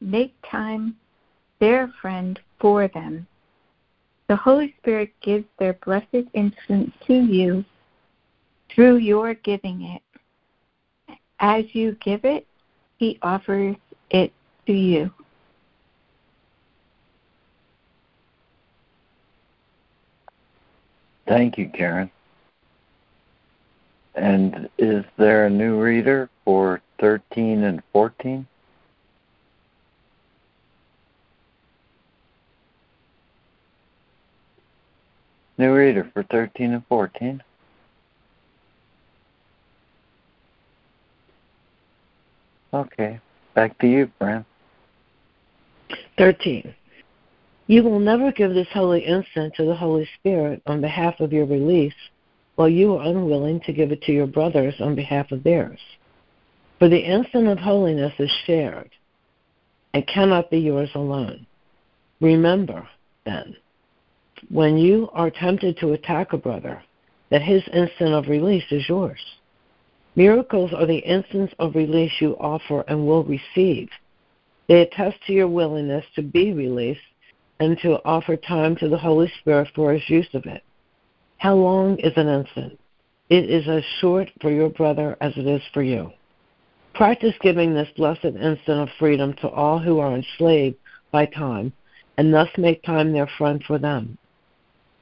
[0.00, 0.96] make time
[1.60, 3.24] their friend for them.
[4.26, 7.64] The Holy Spirit gives their blessed instant to you
[8.74, 11.16] through your giving it.
[11.38, 12.48] As you give it,
[12.96, 13.76] He offers
[14.10, 14.32] it
[14.66, 15.08] to you.
[21.30, 22.10] Thank you, Karen.
[24.16, 28.44] And is there a new reader for 13 and 14?
[35.56, 37.40] New reader for 13 and 14?
[42.74, 43.20] Okay.
[43.54, 44.44] Back to you, Fran.
[46.18, 46.74] 13.
[47.70, 51.46] You will never give this holy instant to the Holy Spirit on behalf of your
[51.46, 51.94] release
[52.56, 55.78] while you are unwilling to give it to your brothers on behalf of theirs.
[56.80, 58.90] For the instant of holiness is shared
[59.94, 61.46] and cannot be yours alone.
[62.20, 62.88] Remember,
[63.24, 63.54] then,
[64.48, 66.82] when you are tempted to attack a brother,
[67.28, 69.20] that his instant of release is yours.
[70.16, 73.88] Miracles are the instants of release you offer and will receive.
[74.66, 77.00] They attest to your willingness to be released
[77.60, 80.64] and to offer time to the Holy Spirit for his use of it.
[81.36, 82.80] How long is an instant?
[83.28, 86.10] It is as short for your brother as it is for you.
[86.94, 90.76] Practice giving this blessed instant of freedom to all who are enslaved
[91.12, 91.72] by time,
[92.16, 94.18] and thus make time their friend for them.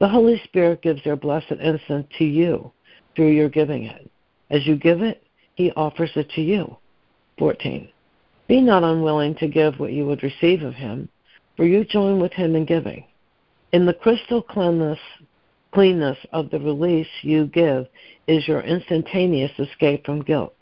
[0.01, 2.71] The Holy Spirit gives their blessed instant to you
[3.17, 4.11] through your giving it.
[4.51, 6.77] As you give it, he offers it to you.
[7.39, 7.89] 14.
[8.47, 11.09] Be not unwilling to give what you would receive of him,
[11.59, 13.05] for you join with him in giving.
[13.73, 15.01] In the crystal cleanness,
[15.75, 17.89] cleanness of the release you give
[18.29, 20.55] is your instantaneous escape from guilt.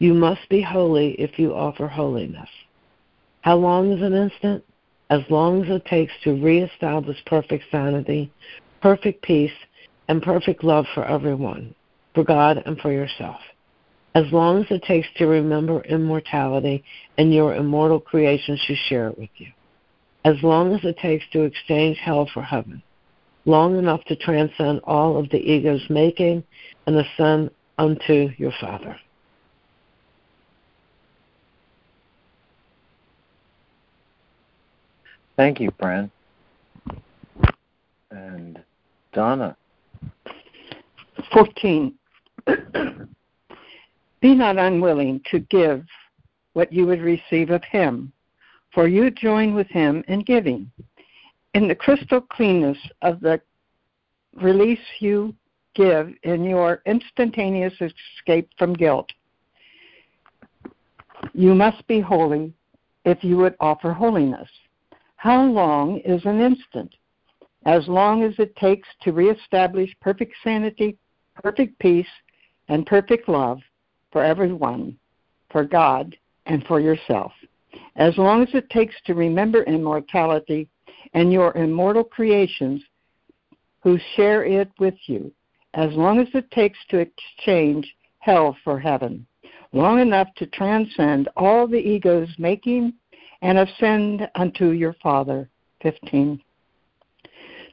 [0.00, 2.48] You must be holy if you offer holiness.
[3.42, 4.64] How long is an instant?
[5.08, 8.32] As long as it takes to reestablish perfect sanity,
[8.82, 9.52] perfect peace,
[10.08, 11.76] and perfect love for everyone.
[12.12, 13.40] for God and for yourself.
[14.14, 16.84] As long as it takes to remember immortality
[17.18, 19.48] and your immortal creations to share it with you.
[20.24, 22.82] As long as it takes to exchange hell for heaven.
[23.44, 26.42] Long enough to transcend all of the ego's making
[26.86, 28.96] and ascend unto your Father.
[35.36, 36.10] Thank you, Fran.
[38.10, 38.62] And
[39.12, 39.56] Donna.
[41.32, 41.94] 14.
[44.20, 45.84] Be not unwilling to give
[46.52, 48.12] what you would receive of him,
[48.74, 50.70] for you join with him in giving.
[51.54, 53.40] In the crystal cleanness of the
[54.34, 55.34] release you
[55.74, 59.08] give in your instantaneous escape from guilt,
[61.32, 62.52] you must be holy
[63.04, 64.48] if you would offer holiness.
[65.16, 66.94] How long is an instant?
[67.66, 70.98] As long as it takes to reestablish perfect sanity,
[71.42, 72.06] perfect peace,
[72.68, 73.60] and perfect love
[74.12, 74.98] for everyone,
[75.50, 76.16] for God,
[76.46, 77.32] and for yourself.
[77.96, 80.68] As long as it takes to remember immortality
[81.12, 82.82] and your immortal creations
[83.82, 85.32] who share it with you,
[85.74, 89.26] as long as it takes to exchange hell for heaven,
[89.72, 92.94] long enough to transcend all the ego's making
[93.42, 95.48] and ascend unto your Father.
[95.82, 96.40] 15.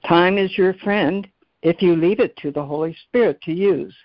[0.08, 1.28] Time is your friend
[1.62, 3.96] if you leave it to the Holy Spirit to use.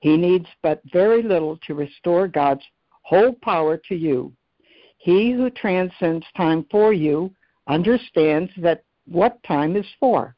[0.00, 2.64] He needs but very little to restore God's
[3.02, 4.32] whole power to you.
[5.06, 7.32] He who transcends time for you
[7.68, 10.34] understands that what time is for.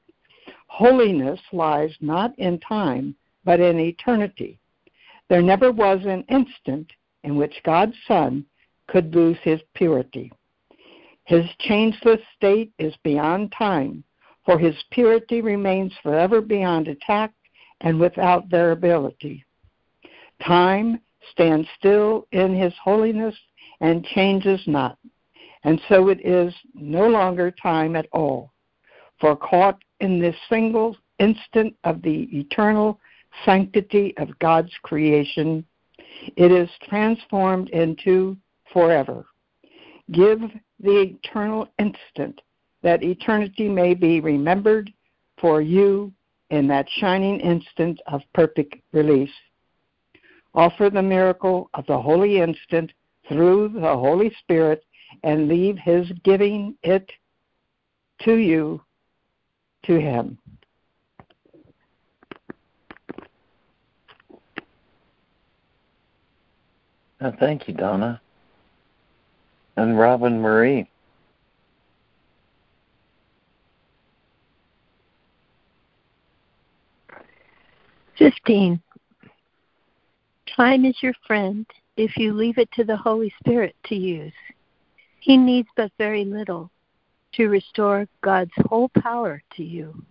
[0.67, 3.15] Holiness lies not in time,
[3.47, 4.59] but in eternity.
[5.31, 6.93] There never was an instant
[7.25, 8.45] in which God's Son
[8.89, 10.31] could lose his purity.
[11.25, 14.05] His changeless state is beyond time,
[14.45, 17.33] for his purity remains forever beyond attack
[17.81, 19.47] and without variability.
[20.47, 21.01] Time
[21.33, 23.35] stands still in his holiness
[23.81, 24.99] and changes not,
[25.65, 28.53] and so it is no longer time at all.
[29.21, 33.01] For caught in this single instant of the eternal
[33.45, 35.65] sanctity of God's creation,
[36.37, 38.37] it is transformed into
[38.73, 39.27] forever.
[40.13, 40.41] Give
[40.81, 42.41] the eternal instant,
[42.83, 44.93] that eternity may be remembered
[45.41, 46.13] for you
[46.51, 49.31] in that shining instant of perfect release.
[50.55, 52.93] Offer the miracle of the holy instant
[53.29, 54.85] through the Holy Spirit
[55.23, 57.11] and leave His giving it
[58.23, 58.83] to you
[59.85, 60.39] to Him.
[67.21, 68.21] Oh, thank you, Donna
[69.77, 70.89] and Robin Marie.
[78.17, 78.83] Fifteen.
[80.57, 81.65] Time is your friend
[81.99, 84.33] if you leave it to the Holy Spirit to use.
[85.19, 86.71] He needs but very little
[87.33, 90.05] to restore God's whole power to you.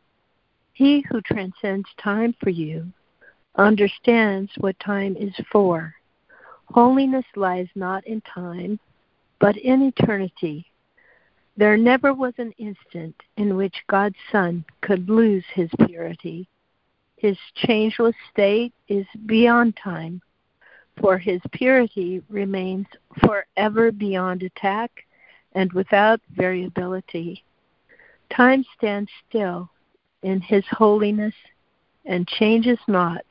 [0.74, 2.86] He who transcends time for you
[3.56, 5.96] understands what time is for.
[6.66, 8.80] Holiness lies not in time,
[9.40, 10.66] but in eternity,
[11.56, 16.50] there never was an instant in which God's Son could lose his purity.
[17.16, 20.22] His changeless state is beyond time,
[21.00, 22.88] for his purity remains
[23.20, 24.92] forever beyond attack
[25.54, 27.44] and without variability.
[28.36, 29.70] Time stands still
[30.24, 31.34] in his holiness
[32.06, 33.24] and changes not,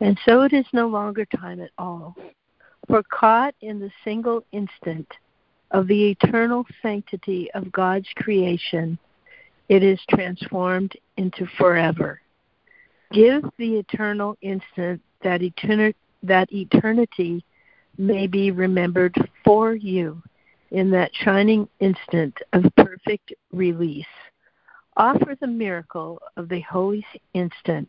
[0.00, 2.16] and so it is no longer time at all.
[2.86, 5.06] For caught in the single instant
[5.72, 8.98] of the eternal sanctity of God's creation,
[9.68, 12.20] it is transformed into forever.
[13.12, 17.44] Give the eternal instant that, etern- that eternity
[17.96, 20.22] may be remembered for you
[20.70, 24.06] in that shining instant of perfect release.
[24.96, 27.04] Offer the miracle of the holy
[27.34, 27.88] instant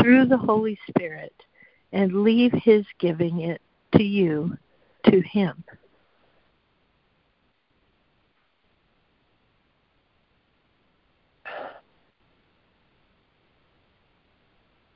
[0.00, 1.34] through the Holy Spirit
[1.92, 3.60] and leave His giving it
[3.96, 4.56] to you
[5.06, 5.62] to Him.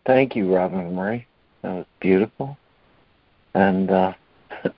[0.07, 1.27] Thank you, Robin Marie.
[1.65, 2.59] That was beautiful.
[3.55, 4.12] And uh,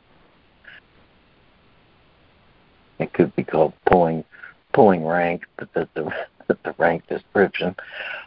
[3.01, 4.25] it could be called pulling
[4.73, 6.05] pulling rank, but that's the
[6.47, 7.75] that's the rank description.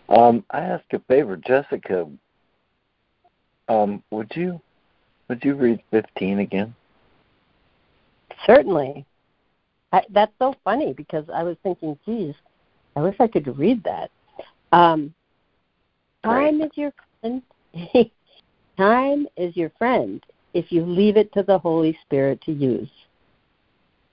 [0.09, 2.05] Um, I ask a favor, Jessica.
[3.69, 4.59] Um, would you
[5.29, 6.75] would you read fifteen again?
[8.45, 9.05] Certainly.
[9.93, 12.35] I, that's so funny because I was thinking, geez,
[12.97, 14.11] I wish I could read that.
[14.73, 15.13] Um,
[16.25, 16.91] Time is your
[17.21, 17.41] friend.
[18.79, 22.89] Time is your friend if you leave it to the Holy Spirit to use.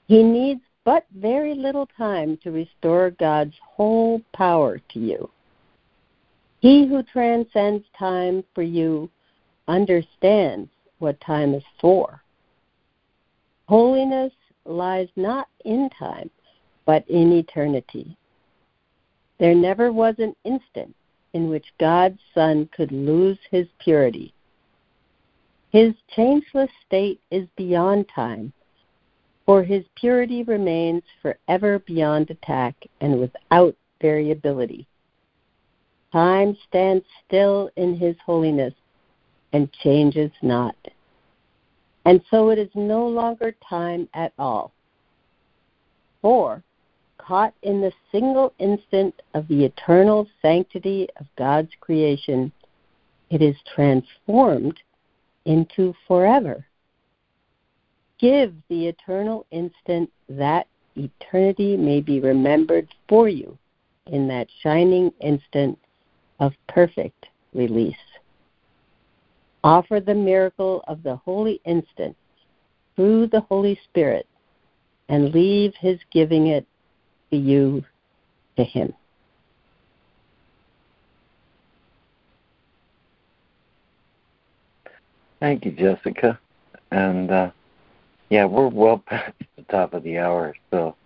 [0.08, 5.30] He needs but very little time to restore God's whole power to you.
[6.58, 9.08] He who transcends time for you
[9.68, 12.20] understands what time is for.
[13.68, 14.32] Holiness
[14.64, 16.28] lies not in time,
[16.86, 18.16] but in eternity.
[19.38, 20.92] There never was an instant
[21.34, 24.32] in which God's Son could lose his purity.
[25.77, 28.55] His changeless state is beyond time,
[29.45, 34.87] for his purity remains forever beyond attack and without variability.
[36.12, 38.72] Time stands still in his holiness
[39.53, 40.77] and changes not.
[42.07, 44.72] And so it is no longer time at all.
[46.22, 46.62] For,
[47.18, 52.51] caught in the single instant of the eternal sanctity of God's creation,
[53.29, 54.79] it is transformed
[55.47, 56.66] into forever.
[58.18, 60.66] Give the eternal instant that
[60.97, 63.57] eternity may be remembered for you
[64.07, 65.78] in that shining instant
[66.40, 67.97] of perfect release.
[69.64, 72.16] Offer the miracle of the holy instant
[72.94, 74.26] through the Holy Spirit
[75.09, 76.66] and leave his giving it
[77.30, 77.84] to you
[78.57, 78.92] to him.
[85.41, 86.39] Thank you, Jessica.
[86.91, 87.51] And uh,
[88.30, 90.97] yeah, we're well past the top of the hour, so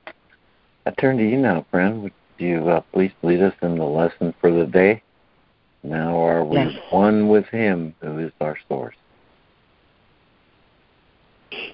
[0.86, 2.02] I turn to you now, friend.
[2.02, 5.02] Would you uh, please lead us in the lesson for the day?
[5.82, 6.74] Now are we yes.
[6.90, 8.96] one with Him who is our source?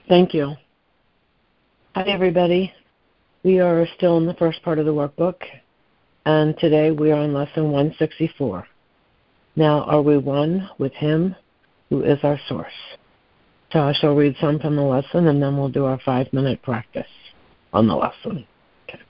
[0.08, 0.54] Thank you.
[1.94, 2.72] Hi, everybody.
[3.42, 5.42] We are still in the first part of the workbook,
[6.24, 8.66] and today we are on lesson 164.
[9.56, 11.34] Now, are we one with Him
[11.90, 12.72] who is our source?
[13.72, 16.62] So I shall read some from the lesson, and then we'll do our five minute
[16.62, 17.06] practice
[17.72, 18.46] on the lesson.
[18.88, 19.00] Okay.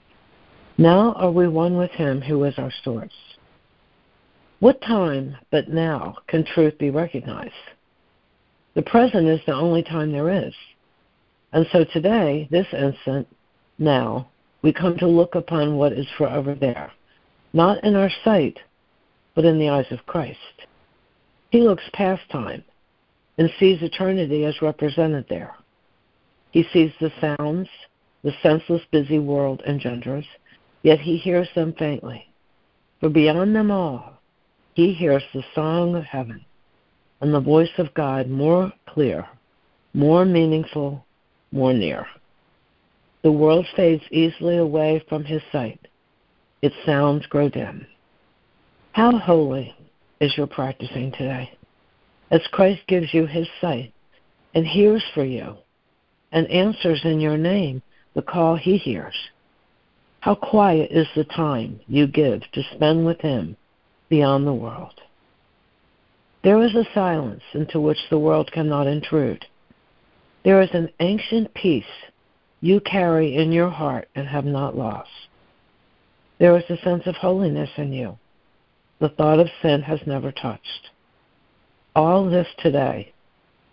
[0.77, 3.13] Now are we one with Him who is our source?
[4.59, 7.53] What time but now can truth be recognized?
[8.73, 10.53] The present is the only time there is.
[11.53, 13.27] And so today, this instant,
[13.79, 14.27] now,
[14.61, 16.91] we come to look upon what is forever there,
[17.53, 18.59] not in our sight,
[19.35, 20.37] but in the eyes of Christ.
[21.49, 22.63] He looks past time
[23.37, 25.55] and sees eternity as represented there.
[26.51, 27.69] He sees the sounds
[28.23, 30.25] the senseless busy world engenders,
[30.83, 32.27] yet he hears them faintly.
[32.99, 34.19] For beyond them all,
[34.73, 36.43] he hears the song of heaven
[37.21, 39.27] and the voice of God more clear,
[39.93, 41.05] more meaningful,
[41.51, 42.05] more near.
[43.23, 45.87] The world fades easily away from his sight.
[46.61, 47.87] Its sounds grow dim.
[48.91, 49.75] How holy
[50.19, 51.51] is your practicing today?
[52.31, 53.93] As Christ gives you his sight
[54.53, 55.55] and hears for you
[56.31, 57.81] and answers in your name
[58.15, 59.15] the call he hears.
[60.19, 63.55] How quiet is the time you give to spend with him
[64.09, 64.99] beyond the world.
[66.43, 69.45] There is a silence into which the world cannot intrude.
[70.43, 71.85] There is an ancient peace
[72.61, 75.09] you carry in your heart and have not lost.
[76.39, 78.17] There is a sense of holiness in you.
[78.99, 80.89] The thought of sin has never touched.
[81.95, 83.13] All this today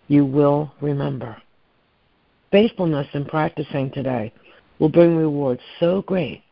[0.07, 1.37] you will remember.
[2.51, 4.31] Faithfulness in practicing today
[4.79, 6.43] will bring rewards so great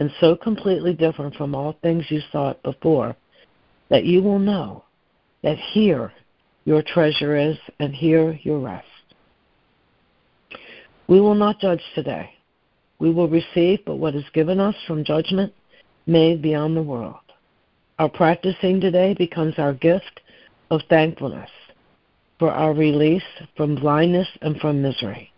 [0.00, 3.16] and so completely different from all things you thought before
[3.88, 4.84] that you will know
[5.42, 6.12] that here
[6.64, 8.86] your treasure is and here your rest.
[11.06, 12.30] We will not judge today.
[12.98, 15.52] We will receive but what is given us from judgment
[16.06, 17.27] made beyond the world.
[17.98, 20.20] Our practicing today becomes our gift
[20.70, 21.50] of thankfulness
[22.38, 23.24] for our release
[23.56, 25.32] from blindness and from misery.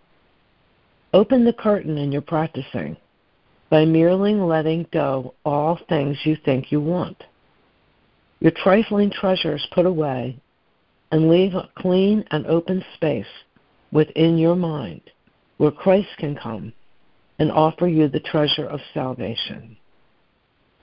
[1.14, 2.98] Open the curtain in your practicing
[3.70, 7.24] by merely letting go all things you think you want.
[8.40, 10.36] Your trifling treasures put away
[11.12, 13.24] and leave a clean and open space
[13.90, 15.00] within your mind
[15.56, 16.74] where Christ can come
[17.38, 19.78] and offer you the treasure of salvation.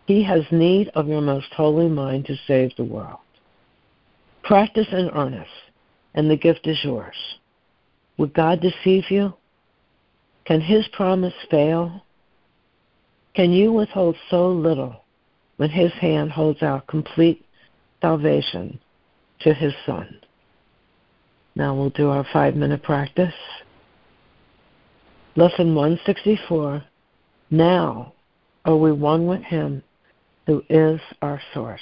[0.07, 3.19] He has need of your most holy mind to save the world.
[4.41, 5.51] Practice in earnest,
[6.13, 7.17] and the gift is yours.
[8.17, 9.33] Would God deceive you?
[10.45, 12.05] Can His promise fail?
[13.35, 15.03] Can you withhold so little
[15.57, 17.45] when His hand holds out complete
[18.01, 18.79] salvation
[19.41, 20.21] to His Son?
[21.53, 23.33] Now we'll do our five minute practice.
[25.35, 26.85] Lesson 164
[27.51, 28.13] Now
[28.63, 29.83] are we one with Him
[30.47, 31.81] who is our source?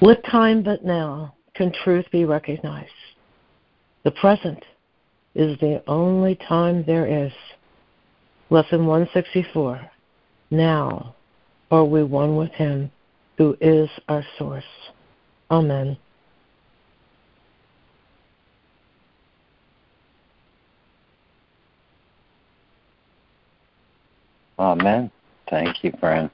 [0.00, 2.88] What time but now can truth be recognized?
[4.02, 4.64] The present
[5.34, 7.32] is the only time there is.
[8.48, 9.90] Lesson 164.
[10.50, 11.14] Now
[11.70, 12.90] are we one with Him
[13.36, 14.64] who is our source.
[15.50, 15.98] Amen.
[24.58, 25.10] Amen.
[25.50, 26.30] Thank you, friend.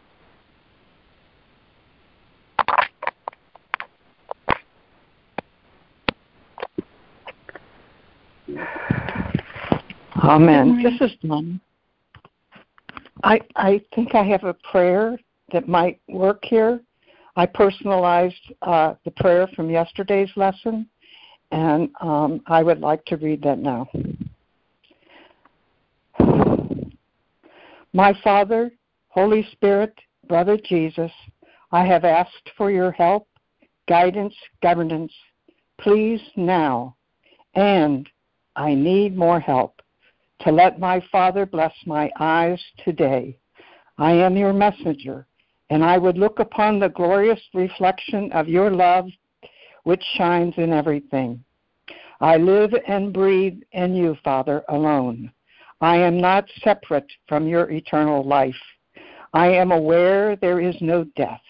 [10.26, 10.82] Amen.
[10.82, 11.60] This is Mom.
[13.22, 15.16] I I think I have a prayer
[15.52, 16.80] that might work here.
[17.36, 20.88] I personalized uh, the prayer from yesterday's lesson,
[21.52, 23.88] and um, I would like to read that now.
[27.92, 28.72] My Father,
[29.08, 29.94] Holy Spirit,
[30.26, 31.12] Brother Jesus,
[31.70, 33.28] I have asked for your help,
[33.88, 35.12] guidance, governance.
[35.78, 36.96] Please now.
[37.54, 38.08] And
[38.56, 39.75] I need more help
[40.40, 43.38] to let my Father bless my eyes today.
[43.98, 45.26] I am your messenger,
[45.70, 49.06] and I would look upon the glorious reflection of your love
[49.84, 51.42] which shines in everything.
[52.20, 55.30] I live and breathe in you, Father, alone.
[55.80, 58.56] I am not separate from your eternal life.
[59.32, 61.42] I am aware there is no death,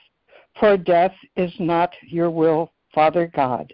[0.58, 3.72] for death is not your will, Father God.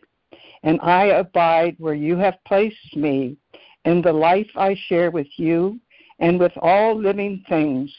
[0.63, 3.37] And I abide where you have placed me
[3.85, 5.81] in the life I share with you
[6.19, 7.93] and with all living things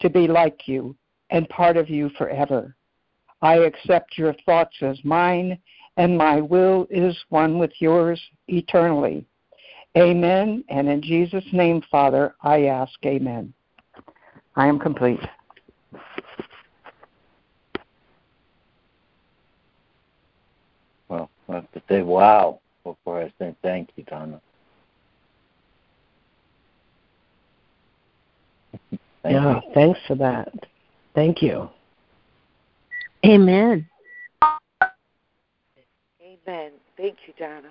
[0.00, 0.96] to be like you
[1.30, 2.74] and part of you forever.
[3.42, 5.58] I accept your thoughts as mine,
[5.96, 9.24] and my will is one with yours eternally.
[9.96, 10.62] Amen.
[10.68, 13.52] And in Jesus' name, Father, I ask, Amen.
[14.56, 15.20] I am complete.
[21.08, 24.40] Well, I have to say wow before I say thank you, Donna.
[29.22, 29.72] Thank yeah, you.
[29.74, 30.52] thanks for that.
[31.14, 31.68] Thank you.
[33.24, 33.86] Amen.
[36.22, 36.72] Amen.
[36.96, 37.70] Thank you, Donna.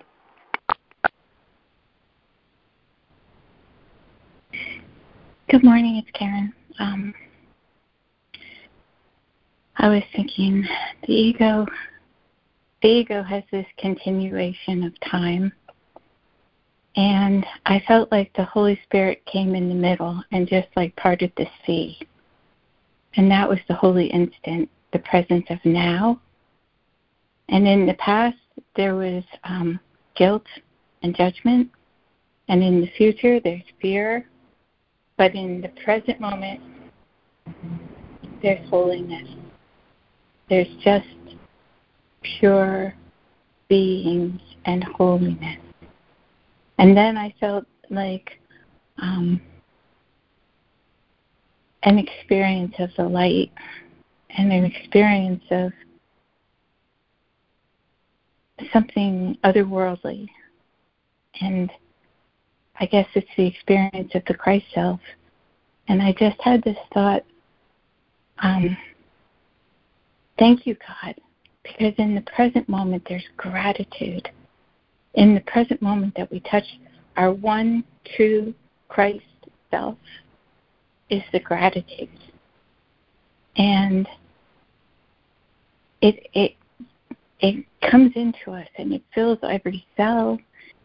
[5.50, 6.54] Good morning, it's Karen.
[6.78, 7.14] Um,
[9.78, 10.64] I was thinking
[11.08, 11.66] the ego
[12.82, 15.52] the ego has this continuation of time
[17.00, 21.32] and I felt like the Holy Spirit came in the middle and just like parted
[21.38, 21.97] the sea.
[23.16, 26.20] And that was the holy instant, the presence of now.
[27.47, 28.38] And in the past,
[28.76, 29.80] there was um,
[30.16, 30.45] guilt
[31.02, 31.72] and judgment.
[32.50, 34.26] And in the future, there's fear
[35.20, 36.62] but in the present moment,
[38.41, 39.28] there's holiness.
[40.50, 41.06] There's just
[42.22, 42.95] pure
[43.68, 45.60] beings and holiness.
[46.80, 48.39] And then I felt like
[49.01, 49.41] um,
[51.84, 53.51] an experience of the light
[54.30, 55.73] and an experience of
[58.71, 60.30] something otherworldly.
[61.41, 61.69] And
[62.80, 65.01] I guess it's the experience of the Christ self.
[65.89, 67.25] And I just had this thought,
[68.41, 68.77] um,
[70.38, 71.15] thank you, God,
[71.61, 74.30] because in the present moment there's gratitude.
[75.16, 76.66] In the present moment that we touch
[77.18, 77.84] our one
[78.16, 78.53] true
[78.88, 79.24] Christ
[79.72, 79.97] self
[81.10, 82.10] is the gratitude.
[83.57, 84.07] And
[86.01, 86.55] it it
[87.39, 90.38] it comes into us and it fills every cell.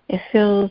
[0.09, 0.71] It fills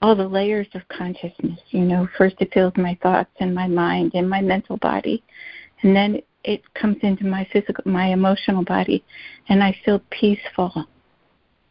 [0.00, 1.58] all the layers of consciousness.
[1.70, 5.22] You know, first it fills my thoughts and my mind and my mental body,
[5.82, 9.04] and then it comes into my physical, my emotional body,
[9.48, 10.86] and I feel peaceful,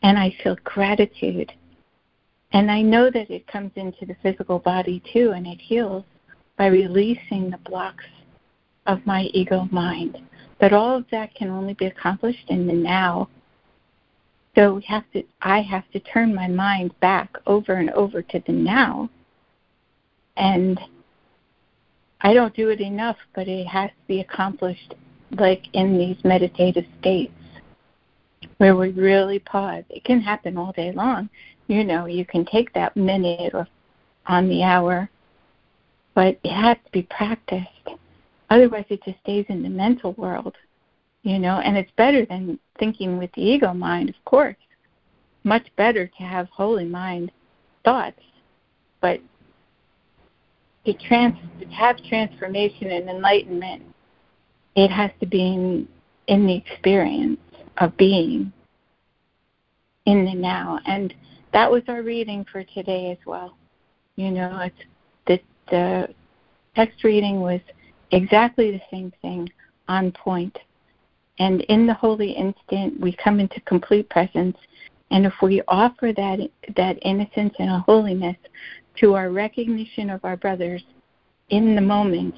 [0.03, 1.51] and I feel gratitude,
[2.53, 6.03] and I know that it comes into the physical body too, and it heals
[6.57, 8.05] by releasing the blocks
[8.85, 10.17] of my ego mind.
[10.59, 13.29] But all of that can only be accomplished in the now
[14.57, 18.43] so we have to I have to turn my mind back over and over to
[18.47, 19.07] the now.
[20.35, 20.79] And
[22.21, 24.95] I don't do it enough, but it has to be accomplished
[25.37, 27.33] like in these meditative states
[28.57, 29.83] where we really pause.
[29.89, 31.29] It can happen all day long.
[31.67, 33.67] You know, you can take that minute or
[34.25, 35.09] on the hour,
[36.15, 37.67] but it has to be practiced.
[38.49, 40.55] Otherwise, it just stays in the mental world
[41.27, 44.55] you know, and it's better than thinking with the ego mind, of course.
[45.43, 47.33] Much better to have holy mind
[47.83, 48.21] thoughts,
[49.01, 49.19] but
[50.85, 53.83] to, trans- to have transformation and enlightenment,
[54.77, 55.87] it has to be in,
[56.27, 57.39] in the experience.
[57.79, 58.51] Of being
[60.05, 60.79] in the now.
[60.85, 61.13] And
[61.53, 63.57] that was our reading for today as well.
[64.15, 64.75] You know, it's
[65.27, 66.13] the the
[66.75, 67.61] text reading was
[68.11, 69.49] exactly the same thing
[69.87, 70.57] on point.
[71.39, 74.57] And in the holy instant, we come into complete presence.
[75.11, 76.39] And if we offer that
[76.75, 78.37] that innocence and a holiness
[78.99, 80.83] to our recognition of our brothers
[81.49, 82.33] in the moment,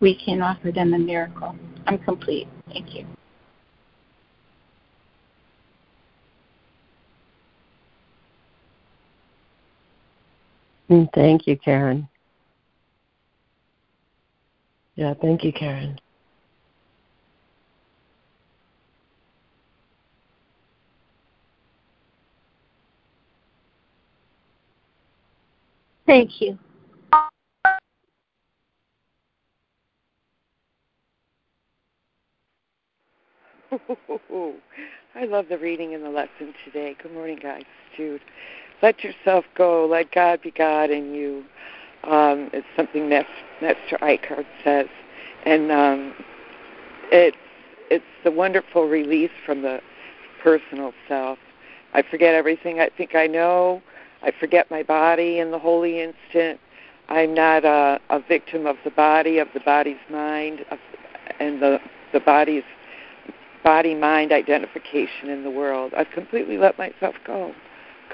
[0.00, 1.56] we can offer them a miracle.
[1.86, 2.48] I'm complete.
[2.68, 3.06] Thank you.
[10.90, 12.08] Mm, thank you, Karen.
[14.96, 15.98] Yeah, thank you, Karen.
[26.06, 26.58] Thank you.
[35.16, 36.96] I love the reading and the lesson today.
[37.02, 37.64] Good morning, guys.
[37.96, 38.20] Jude.
[38.84, 39.86] Let yourself go.
[39.86, 41.42] Let God be God in you.
[42.02, 43.24] Um, it's something that
[43.62, 44.88] Master Eckhart says,
[45.46, 46.12] and um,
[47.10, 47.34] it's
[47.90, 49.80] it's the wonderful release from the
[50.42, 51.38] personal self.
[51.94, 53.82] I forget everything I think I know.
[54.22, 56.60] I forget my body in the holy instant.
[57.08, 60.78] I'm not a, a victim of the body, of the body's mind, of,
[61.40, 61.80] and the
[62.12, 62.64] the body's
[63.64, 65.94] body mind identification in the world.
[65.96, 67.54] I've completely let myself go,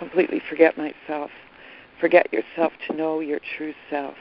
[0.01, 1.31] completely forget myself.
[2.01, 4.15] Forget yourself to know your true self.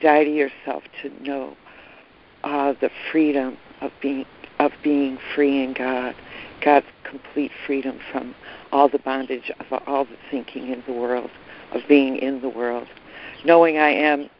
[0.00, 1.56] Die to yourself to know
[2.44, 4.24] uh, the freedom of being
[4.60, 6.14] of being free in God.
[6.64, 8.34] God's complete freedom from
[8.72, 11.30] all the bondage of all the thinking in the world,
[11.72, 12.88] of being in the world.
[13.44, 14.30] Knowing I am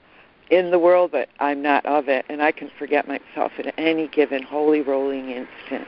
[0.50, 4.08] in the world, but I'm not of it, and I can forget myself at any
[4.08, 5.86] given holy rolling instant.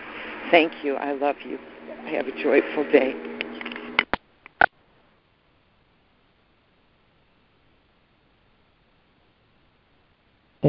[0.50, 0.96] Thank you.
[0.96, 1.58] I love you.
[2.06, 3.39] Have a joyful day.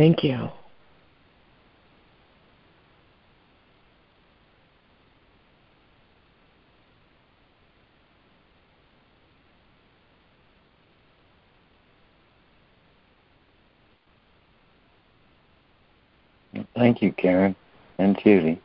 [0.02, 0.49] Thank you.
[16.76, 17.56] Thank you, Karen
[17.99, 18.60] and Judy.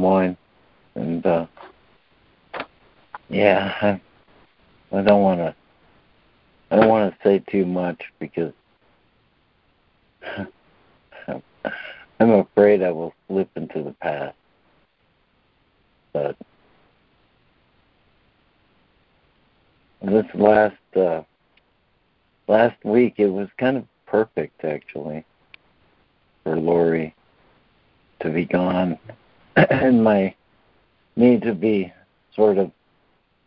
[0.00, 0.36] This
[0.94, 1.46] and uh,
[3.28, 4.00] yeah, I,
[4.96, 5.54] I don't want to.
[6.70, 8.52] I don't want to say too much because
[11.26, 14.36] I'm afraid I will slip into the past.
[16.12, 16.36] But
[20.00, 21.22] this last uh,
[22.48, 25.24] last week, it was kind of perfect actually
[26.44, 27.14] for Lori
[28.20, 28.98] to be gone
[29.70, 30.34] and my
[31.16, 31.92] need to be
[32.34, 32.70] sort of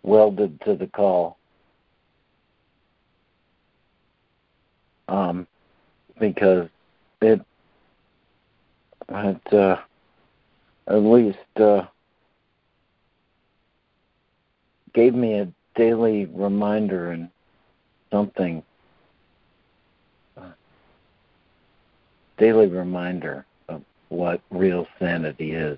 [0.03, 1.38] welded to the call.
[5.07, 5.47] Um,
[6.20, 6.70] because
[7.22, 7.41] it,
[9.09, 9.78] it uh,
[10.88, 11.84] at least uh,
[14.93, 17.30] gave me a daily reminder and
[18.11, 18.64] something,
[22.38, 25.78] daily reminder of what real sanity is.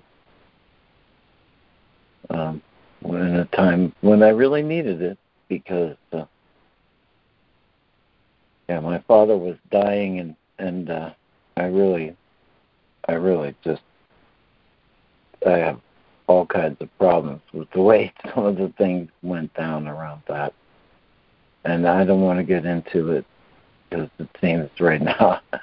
[2.30, 2.62] Um,
[3.04, 5.18] in a time when I really needed it,
[5.48, 6.24] because uh,
[8.68, 11.10] yeah, my father was dying, and and uh,
[11.56, 12.16] I really,
[13.08, 13.82] I really just,
[15.46, 15.80] I have
[16.26, 20.52] all kinds of problems with the way some of the things went down around that,
[21.64, 23.24] and I don't want to get into it
[23.88, 25.40] because it seems right now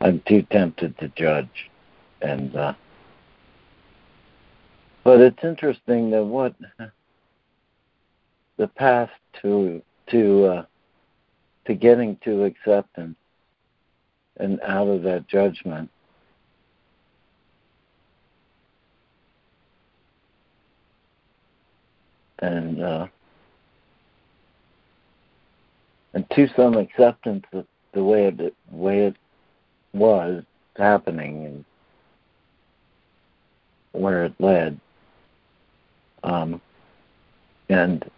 [0.00, 1.70] I'm too tempted to judge.
[2.20, 2.74] And uh,
[5.08, 6.54] but it's interesting that what
[8.58, 9.08] the path
[9.40, 9.80] to
[10.10, 10.64] to uh,
[11.64, 13.16] to getting to acceptance
[14.36, 15.88] and out of that judgment
[22.40, 23.06] and uh,
[26.12, 29.16] and to some acceptance of the way it the way it
[29.94, 30.44] was
[30.76, 31.64] happening and
[33.92, 34.78] where it led.
[36.24, 36.60] Um,
[37.68, 38.08] and,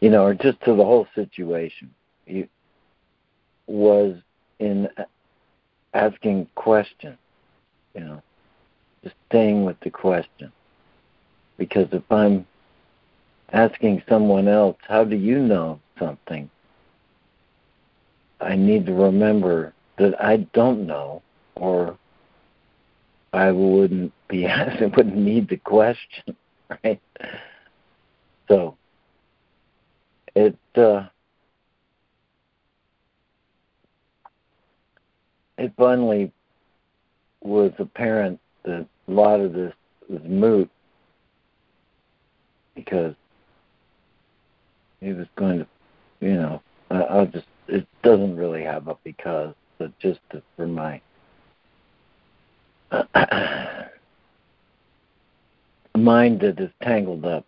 [0.00, 1.94] you know, or just to the whole situation.
[2.26, 2.48] He
[3.66, 4.16] was
[4.58, 4.88] in
[5.94, 7.18] asking questions,
[7.94, 8.22] you know,
[9.02, 10.52] just staying with the question.
[11.58, 12.46] Because if I'm
[13.52, 16.50] asking someone else, how do you know something?
[18.40, 21.22] I need to remember that I don't know
[21.54, 21.96] or
[23.32, 26.36] I wouldn't be asked, wouldn't need the question,
[26.68, 27.00] right?
[28.48, 28.76] So
[30.34, 31.06] it uh,
[35.58, 36.32] it finally
[37.42, 39.72] was apparent that a lot of this
[40.08, 40.70] was moot
[42.74, 43.14] because
[45.00, 45.66] he was going to,
[46.20, 50.20] you know, I, I'll just, it doesn't really have a because, but just
[50.56, 51.00] for my
[56.02, 57.44] mind that is tangled up.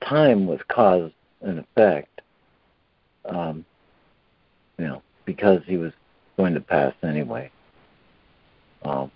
[0.00, 1.10] Time was cause
[1.40, 2.20] and effect.
[3.24, 3.64] Um,
[4.78, 5.92] you know, because he was
[6.36, 7.50] going to pass anyway.
[8.82, 9.10] Um,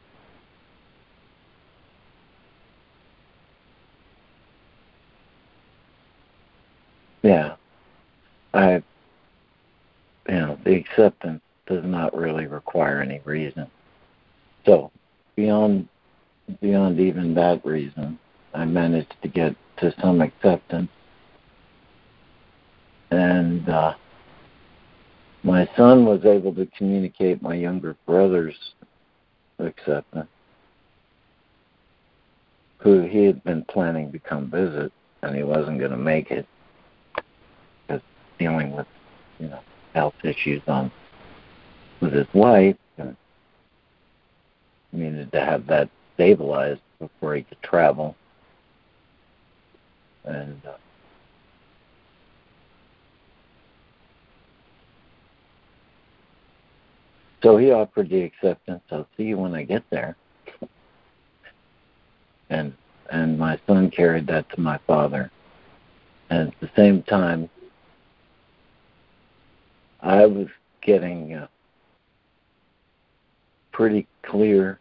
[7.22, 7.56] yeah,
[8.54, 8.82] I,
[10.28, 13.66] you know, the acceptance does not really require any reason.
[14.66, 14.90] So,
[15.36, 15.88] beyond
[16.60, 18.18] beyond even that reason,
[18.54, 20.90] I managed to get to some acceptance,
[23.10, 23.94] and uh,
[25.42, 28.74] my son was able to communicate my younger brother's
[29.58, 30.28] acceptance,
[32.78, 34.92] who he had been planning to come visit,
[35.22, 36.46] and he wasn't going to make it
[37.86, 38.02] because
[38.38, 38.86] dealing with,
[39.38, 39.60] you know,
[39.94, 40.90] health issues on
[42.00, 43.16] with his wife, and
[44.92, 48.16] needed to have that stabilized before he could travel,
[50.24, 50.60] and.
[50.66, 50.76] Uh,
[57.42, 58.82] So he offered the acceptance.
[58.90, 60.16] I'll see you when I get there.
[62.50, 62.74] And
[63.10, 65.30] and my son carried that to my father.
[66.28, 67.48] And at the same time,
[70.00, 70.46] I was
[70.80, 71.48] getting a
[73.72, 74.78] pretty clear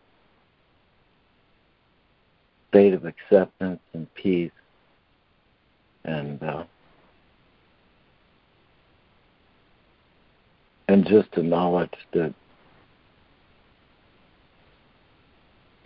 [2.70, 4.52] state of acceptance and peace,
[6.06, 6.64] and uh,
[10.88, 12.34] and just the knowledge that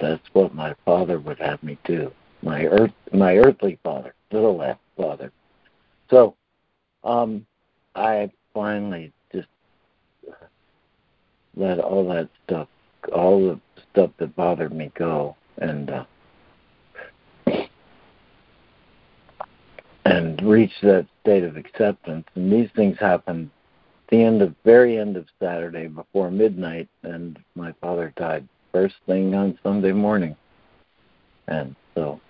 [0.03, 2.11] That's what my father would have me do.
[2.41, 4.57] My earth, my earthly father, little
[4.97, 5.31] father.
[6.09, 6.35] So,
[7.05, 7.45] um,
[7.95, 9.47] I finally just
[11.55, 12.67] let all that stuff,
[13.13, 13.59] all the
[13.91, 16.03] stuff that bothered me go, and uh,
[20.05, 22.25] and reach that state of acceptance.
[22.35, 23.49] And these things happened
[24.13, 29.33] the end of very end of Saturday before midnight, and my father died first thing
[29.33, 30.35] on Sunday morning.
[31.47, 32.21] And so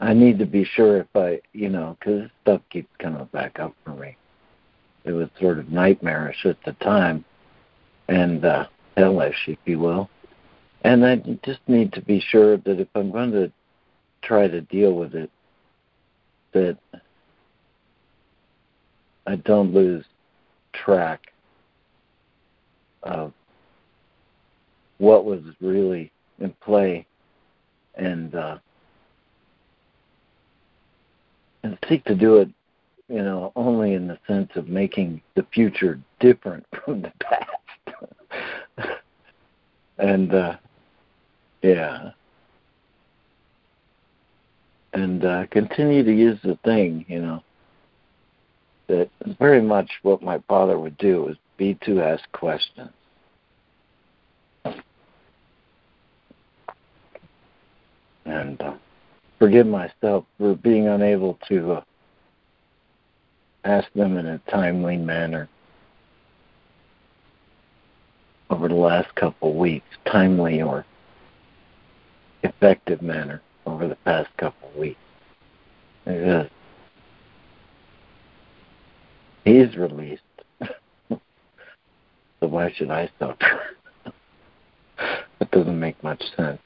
[0.00, 3.74] I need to be sure if I, you know, because stuff keeps coming back up
[3.84, 4.16] for me.
[5.04, 7.24] It was sort of nightmarish at the time,
[8.08, 10.08] and uh, hellish, if you will.
[10.82, 13.50] And I just need to be sure that if I'm going to
[14.22, 15.30] try to deal with it,
[16.52, 16.78] that
[19.26, 20.04] I don't lose
[20.72, 21.32] track
[23.02, 23.32] of
[24.98, 27.06] what was really in play
[27.96, 28.58] and uh,
[31.62, 32.48] and seek to do it,
[33.08, 37.50] you know, only in the sense of making the future different from the past.
[39.98, 40.56] And uh,
[41.62, 42.10] yeah,
[44.92, 47.42] and uh, continue to use the thing, you know,
[48.86, 49.08] that
[49.38, 52.90] very much what my father would do is be to ask questions.
[58.24, 58.74] And uh,
[59.38, 61.82] forgive myself for being unable to uh,
[63.64, 65.48] ask them in a timely manner
[68.50, 70.84] over the last couple of weeks, timely or
[72.42, 74.98] effective manner over the past couple of weeks.
[79.44, 80.22] He's released.
[81.08, 81.18] so
[82.40, 83.60] why should I suffer?
[84.98, 86.60] that doesn't make much sense.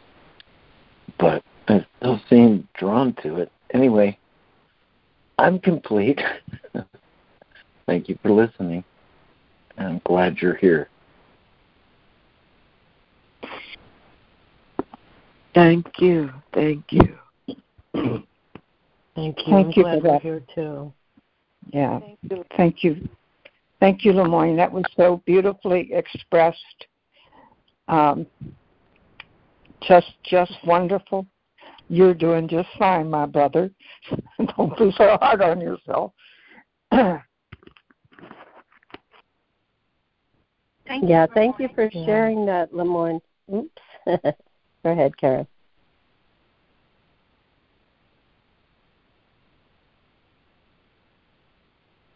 [1.18, 3.50] But I still seem drawn to it.
[3.72, 4.18] Anyway,
[5.38, 6.20] I'm complete.
[7.86, 8.84] Thank you for listening.
[9.76, 10.88] I'm glad you're here.
[15.54, 16.30] Thank you.
[16.52, 17.18] Thank you.
[17.94, 18.22] Thank you.
[19.14, 20.22] Thank I'm you glad for we're that.
[20.22, 20.92] here too.
[21.72, 22.00] Yeah.
[22.00, 22.44] Thank you.
[22.56, 23.08] Thank you.
[23.80, 24.56] Thank you, LeMoyne.
[24.56, 26.86] That was so beautifully expressed.
[27.86, 28.26] Um,
[29.82, 31.26] just, just wonderful.
[31.88, 33.70] You're doing just fine, my brother.
[34.56, 36.12] Don't be so hard on yourself.
[40.88, 43.20] Thank yeah, thank you for sharing that, LeMoyne.
[43.54, 43.82] Oops.
[44.88, 45.46] Go ahead, Kara.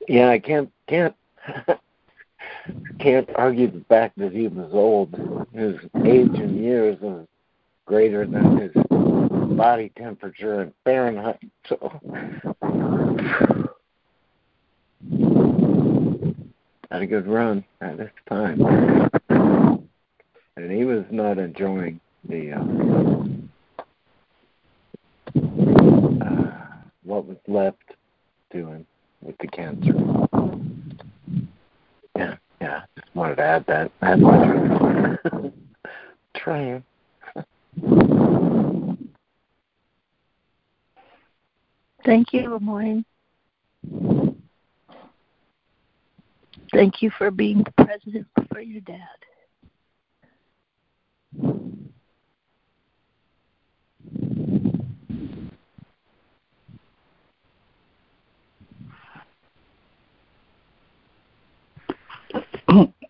[0.09, 1.15] Yeah, I can't can't
[2.99, 5.13] can't argue the fact that he was old.
[5.53, 7.27] His age in years was
[7.85, 8.73] greater than his
[9.55, 11.43] body temperature in Fahrenheit.
[11.69, 12.01] So
[16.91, 18.63] had a good run at this time,
[19.29, 22.63] and he was not enjoying the uh,
[26.25, 26.67] uh,
[27.05, 27.95] what was left
[28.51, 28.87] doing
[29.23, 29.95] with the cancer.
[32.17, 32.83] Yeah, yeah.
[32.97, 33.91] Just wanted to add that.
[34.01, 35.53] That much.
[36.37, 36.85] Trying.
[42.05, 43.05] Thank you, LeMoyne.
[46.73, 48.99] Thank you for being present for your dad.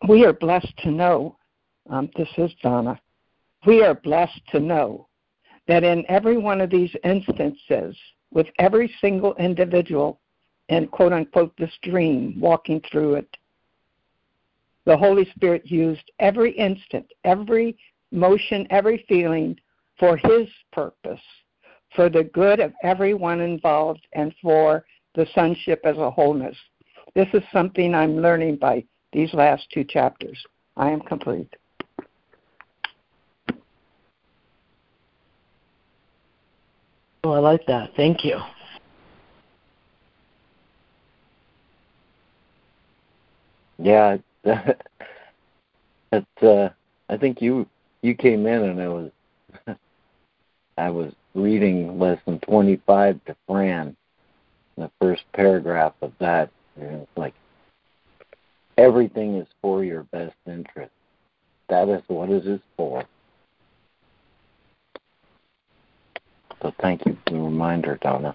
[0.08, 1.36] We are blessed to know,
[1.90, 3.00] um, this is Donna,
[3.66, 5.08] we are blessed to know
[5.68, 7.96] that in every one of these instances,
[8.32, 10.20] with every single individual
[10.68, 13.36] in quote unquote this dream, walking through it,
[14.84, 17.76] the Holy Spirit used every instant, every
[18.10, 19.56] motion, every feeling
[19.98, 21.20] for His purpose,
[21.94, 24.84] for the good of everyone involved, and for
[25.14, 26.56] the sonship as a wholeness.
[27.14, 30.38] This is something I'm learning by these last two chapters.
[30.76, 31.54] I am complete.
[37.24, 37.90] Oh, I like that.
[37.96, 38.38] Thank you.
[43.78, 44.74] Yeah, that's.
[46.40, 46.70] Uh,
[47.08, 47.66] I think you
[48.00, 49.10] you came in and I was
[50.78, 53.96] I was reading lesson twenty five to Fran,
[54.76, 57.34] the first paragraph of that, and it's like
[58.78, 60.92] Everything is for your best interest.
[61.68, 63.04] That is what it is for.
[66.62, 68.34] So thank you for the reminder, Donna.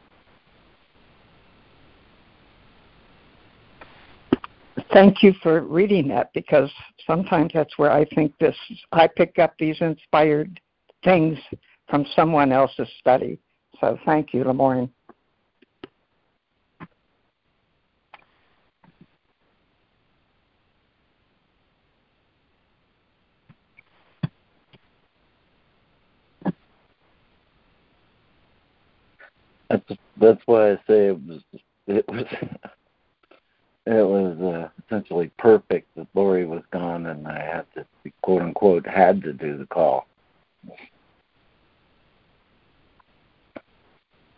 [4.94, 6.72] Thank you for reading that because
[7.06, 8.56] sometimes that's where I think this
[8.92, 10.60] I pick up these inspired
[11.04, 11.38] things
[11.90, 13.40] from someone else's study.
[13.80, 14.90] So thank you, LeMoyne.
[29.70, 31.42] That's that's why I say it was
[31.88, 32.26] it was
[33.86, 37.86] it was uh, essentially perfect that Lori was gone and I had to
[38.22, 40.08] quote unquote had to do the call.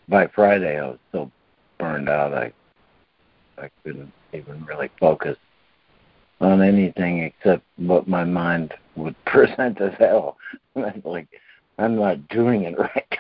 [0.08, 1.32] By Friday, I was so
[1.78, 2.52] burned out I
[3.58, 5.38] I couldn't even really focus
[6.42, 10.38] on anything except what my mind would present as hell.
[11.04, 11.28] like
[11.78, 13.18] I'm not doing it right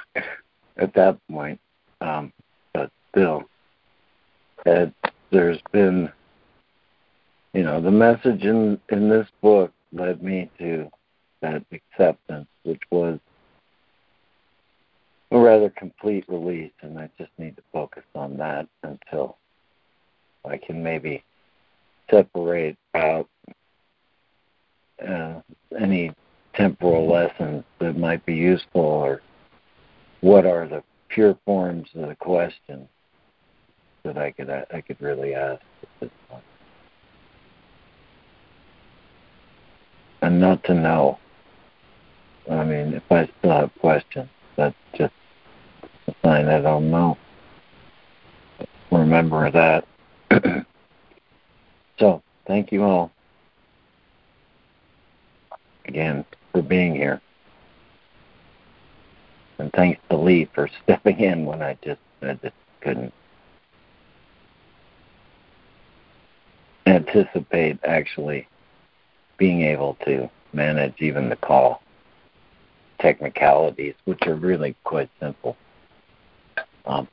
[0.77, 1.60] at that point.
[2.02, 2.34] Um,
[2.74, 3.44] but still,
[4.66, 4.94] it,
[5.32, 6.12] there's been,
[7.54, 10.90] you know, the message in in this book led me to
[11.42, 13.20] that acceptance, which was
[15.32, 19.38] a rather complete release, and I just need to focus on that until
[20.46, 21.24] I can maybe
[22.10, 23.30] separate out
[25.08, 25.42] uh,
[25.80, 26.12] any
[26.56, 29.22] temporal lessons that might be useful or
[30.22, 32.88] what are the pure forms of the question
[34.03, 36.44] that I could I could really ask at this point.
[40.22, 41.19] And not to know.
[42.49, 45.14] I mean, if I still have questions, that's just
[46.07, 47.18] a sign I don't know.
[48.91, 49.86] Remember that.
[51.99, 53.11] so, thank you all
[55.90, 57.22] again for being here.
[59.60, 63.14] And thanks to Lee for stepping in when I just I just couldn't
[66.86, 68.48] anticipate actually
[69.38, 71.81] being able to manage even the call
[72.99, 75.56] technicalities, which are really quite simple.
[76.86, 77.07] Um,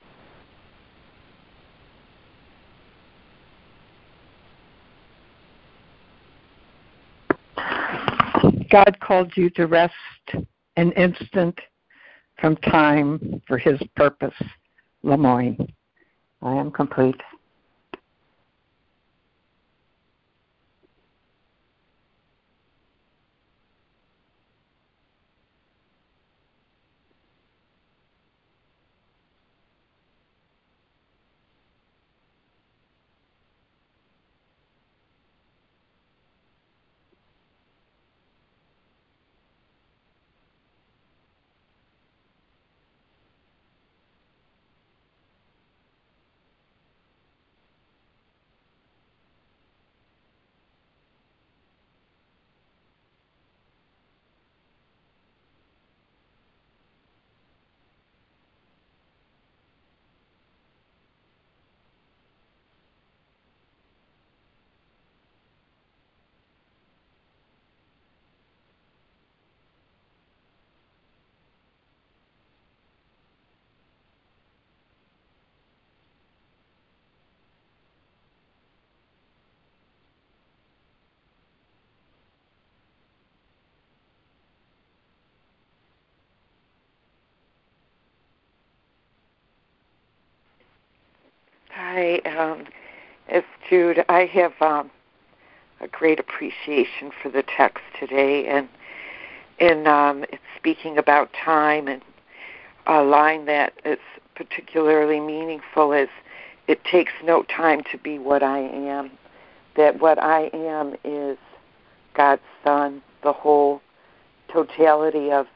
[8.71, 9.95] God called you to rest
[10.77, 11.59] an instant
[12.39, 14.35] from time for his purpose.
[15.05, 15.69] LeMoyne.
[16.43, 17.21] I am complete.
[91.97, 92.67] Hi, um,
[93.71, 94.05] Jude.
[94.11, 94.91] I have um,
[95.81, 98.69] a great appreciation for the text today, and
[99.59, 102.03] in um, it's speaking about time, and
[102.87, 103.99] a line that is
[104.35, 106.11] particularly meaningful is,
[106.69, 109.13] "It takes no time to be what I am."
[109.77, 111.39] That what I am is
[112.13, 113.81] God's Son, the whole
[114.53, 115.47] totality of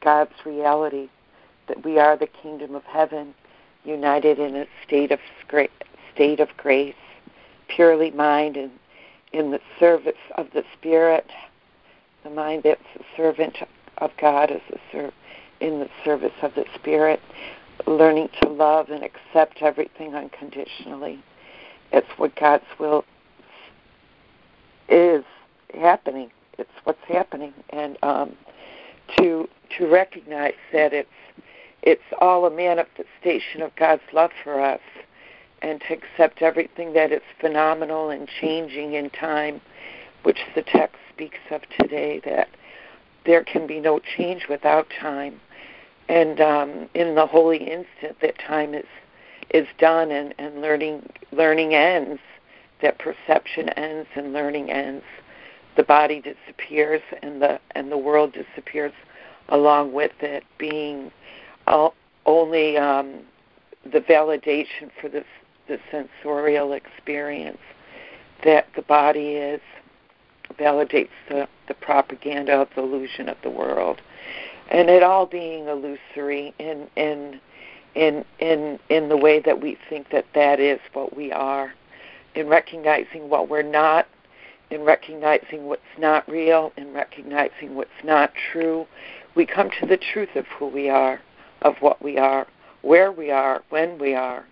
[0.00, 1.10] God's reality.
[1.68, 3.34] That we are the kingdom of heaven
[3.86, 5.20] united in a state of
[6.14, 6.94] state of grace,
[7.68, 8.70] purely mind and
[9.32, 11.26] in the service of the Spirit,
[12.24, 13.56] the mind that's a servant
[13.98, 15.12] of God is a ser-
[15.60, 17.20] in the service of the Spirit,
[17.86, 21.22] learning to love and accept everything unconditionally.
[21.92, 23.04] It's what God's will
[24.88, 25.24] is
[25.74, 26.30] happening.
[26.58, 28.32] It's what's happening, and um,
[29.18, 31.08] to to recognize that it's
[31.86, 34.80] it's all a manifestation of God's love for us
[35.62, 39.60] and to accept everything that is phenomenal and changing in time,
[40.24, 42.48] which the text speaks of today, that
[43.24, 45.40] there can be no change without time.
[46.08, 48.84] And um, in the holy instant that time is
[49.50, 52.20] is done and, and learning learning ends,
[52.82, 55.04] that perception ends and learning ends.
[55.76, 58.92] The body disappears and the and the world disappears
[59.48, 61.12] along with it, being
[62.26, 63.20] only um,
[63.84, 65.24] the validation for this
[65.68, 67.58] the sensorial experience
[68.44, 69.60] that the body is
[70.58, 74.00] validates the, the propaganda of the illusion of the world.
[74.70, 77.40] And it all being illusory in in
[77.94, 81.72] in in in the way that we think that that is what we are.
[82.34, 84.06] In recognizing what we're not
[84.70, 88.84] in recognizing what's not real in recognizing what's not true
[89.36, 91.20] we come to the truth of who we are
[91.62, 92.46] of what we are,
[92.82, 94.44] where we are, when we are,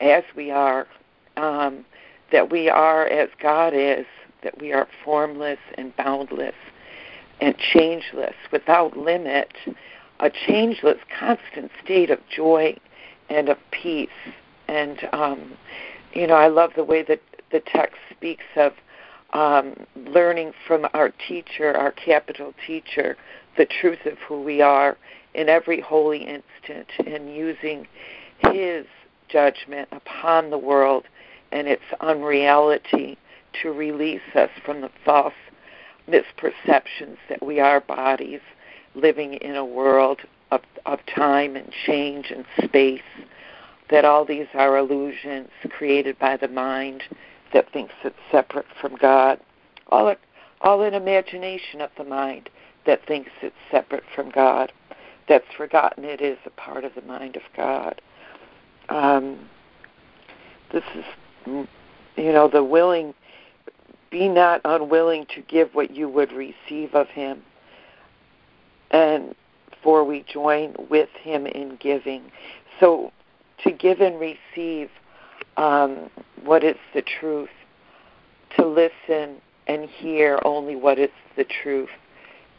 [0.00, 0.86] as we are,
[1.36, 1.84] um,
[2.32, 4.06] that we are as God is,
[4.42, 6.54] that we are formless and boundless
[7.40, 9.52] and changeless, without limit,
[10.20, 12.76] a changeless, constant state of joy
[13.30, 14.08] and of peace.
[14.66, 15.52] And, um,
[16.12, 17.22] you know, I love the way that
[17.52, 18.72] the text speaks of
[19.32, 23.16] um, learning from our teacher, our capital teacher,
[23.56, 24.96] the truth of who we are
[25.38, 27.86] in every holy instant and using
[28.38, 28.84] his
[29.28, 31.04] judgment upon the world
[31.52, 33.16] and its unreality
[33.62, 35.34] to release us from the false
[36.08, 38.40] misperceptions that we are bodies
[38.96, 40.18] living in a world
[40.50, 43.00] of, of time and change and space,
[43.90, 47.04] that all these are illusions created by the mind
[47.52, 49.38] that thinks it's separate from God,
[49.86, 50.12] all,
[50.62, 52.50] all an imagination of the mind
[52.86, 54.72] that thinks it's separate from God
[55.28, 58.00] that's forgotten it is a part of the mind of God.
[58.88, 59.48] Um,
[60.72, 61.04] this is,
[61.46, 63.14] you know, the willing,
[64.10, 67.42] be not unwilling to give what you would receive of Him,
[68.90, 69.34] and
[69.82, 72.30] for we join with Him in giving.
[72.80, 73.12] So
[73.64, 74.90] to give and receive
[75.56, 76.10] um,
[76.44, 77.50] what is the truth,
[78.56, 81.90] to listen and hear only what is the truth,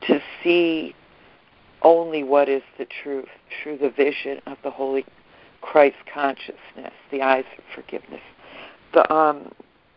[0.02, 0.94] to see
[1.82, 3.30] only what is the truth
[3.62, 5.06] through the vision of the Holy
[5.62, 8.22] Christ consciousness, the eyes of forgiveness.
[8.94, 9.52] The um,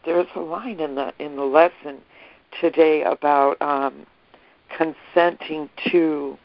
[0.04, 1.98] there's a line in the in the lesson
[2.60, 4.06] today about um,
[4.76, 6.36] consenting to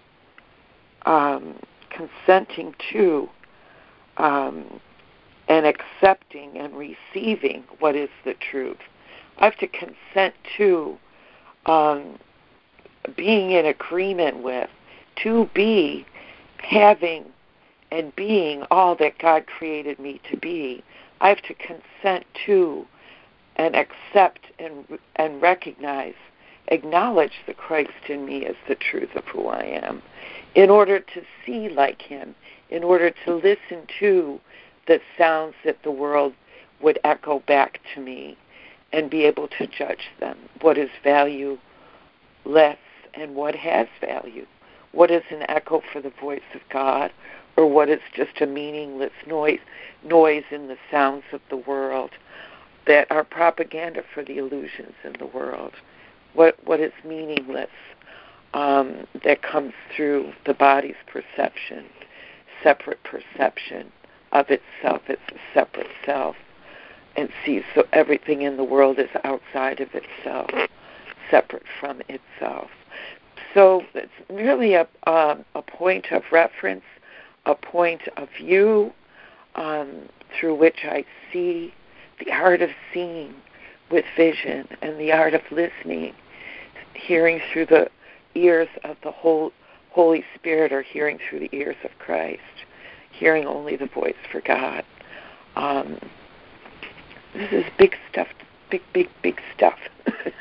[1.05, 1.55] um,
[1.89, 3.29] consenting to
[4.17, 4.79] um,
[5.47, 8.77] and accepting and receiving what is the truth.
[9.37, 10.97] I have to consent to
[11.65, 12.17] um,
[13.15, 14.69] being in agreement with,
[15.23, 16.05] to be
[16.59, 17.25] having
[17.91, 20.83] and being all that God created me to be.
[21.21, 22.85] I have to consent to
[23.55, 26.13] and accept and and recognize,
[26.67, 30.01] acknowledge the Christ in me as the truth of who I am,
[30.55, 32.35] in order to see like Him,
[32.69, 34.39] in order to listen to
[34.87, 36.33] the sounds that the world
[36.81, 38.37] would echo back to me,
[38.93, 40.37] and be able to judge them.
[40.61, 41.57] What is value
[42.45, 42.77] less
[43.13, 44.45] and what has value?
[44.97, 47.11] What is an echo for the voice of God,
[47.55, 49.59] or what is just a meaningless noise
[50.03, 52.11] noise in the sounds of the world?
[52.87, 55.73] that are propaganda for the illusions in the world.
[56.33, 57.69] What what is meaningless
[58.53, 61.85] um, that comes through the body's perception,
[62.63, 63.91] separate perception
[64.31, 65.01] of itself.
[65.07, 66.35] It's a separate self,
[67.15, 70.49] and sees so everything in the world is outside of itself,
[71.29, 72.69] separate from itself.
[73.57, 76.83] So it's a a, a point of reference,
[77.47, 78.93] a point of view
[79.55, 80.09] um,
[80.39, 81.03] through which I
[81.33, 81.73] see
[82.23, 83.33] the art of seeing
[83.89, 86.13] with vision and the art of listening,
[86.93, 87.89] hearing through the
[88.35, 89.51] ears of the whole
[89.89, 92.41] Holy Spirit or hearing through the ears of Christ,
[93.11, 94.85] hearing only the voice for God.
[95.55, 95.97] Um,
[97.33, 98.27] this is big stuff,
[98.69, 99.79] big, big, big stuff.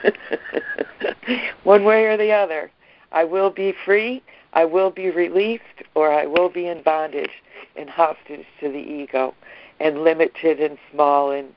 [1.65, 2.71] One way or the other.
[3.17, 4.23] I will be free,
[4.53, 5.63] I will be released,
[5.95, 7.31] or I will be in bondage
[7.75, 9.35] and hostage to the ego
[9.81, 11.49] and limited and small and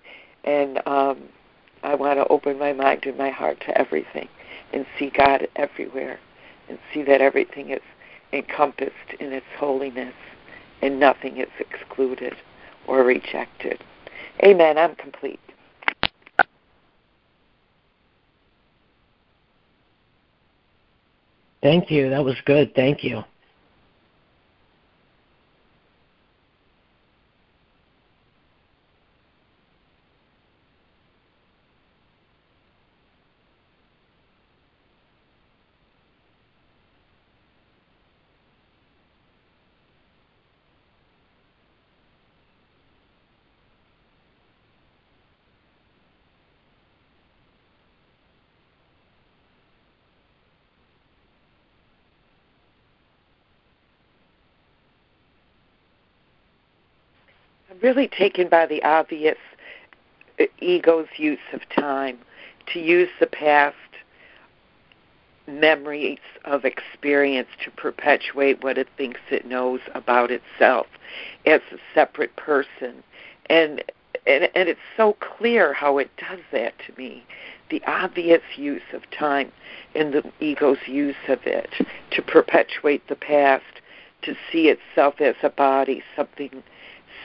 [0.46, 1.18] and um,
[1.84, 4.30] I want to open my mind and my heart to everything
[4.72, 6.18] and see God everywhere
[6.70, 7.82] and see that everything is
[8.32, 10.16] encompassed in its holiness
[10.82, 12.36] and nothing is excluded
[12.88, 13.84] or rejected.
[14.46, 14.78] Amen.
[14.78, 15.42] I'm complete.
[21.62, 22.10] Thank you.
[22.10, 22.74] That was good.
[22.76, 23.24] Thank you.
[57.90, 59.38] Really taken by the obvious
[60.62, 62.20] ego's use of time
[62.72, 63.76] to use the past
[65.48, 70.86] memories of experience to perpetuate what it thinks it knows about itself
[71.48, 73.04] as a separate person.
[73.48, 73.84] And
[74.28, 77.24] and, and it's so clear how it does that to me.
[77.72, 79.52] The obvious use of time
[79.96, 81.72] and the ego's use of it
[82.12, 83.64] to perpetuate the past
[84.22, 86.62] to see itself as a body something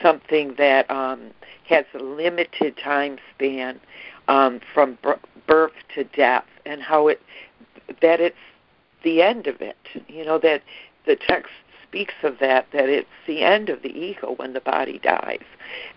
[0.01, 1.31] something that um,
[1.67, 3.79] has a limited time span
[4.27, 4.97] um, from
[5.47, 7.21] birth to death, and how it
[8.01, 8.35] that it's
[9.03, 9.77] the end of it.
[10.07, 10.63] You know that
[11.05, 11.51] the text
[11.87, 15.43] speaks of that that it's the end of the ego when the body dies,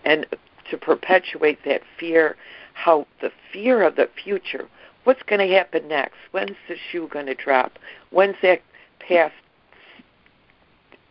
[0.05, 0.25] and
[0.69, 2.35] to perpetuate that fear,
[2.73, 4.67] how the fear of the future.
[5.03, 6.17] What's going to happen next?
[6.31, 7.79] When's the shoe going to drop?
[8.11, 8.61] When's that
[8.99, 9.33] past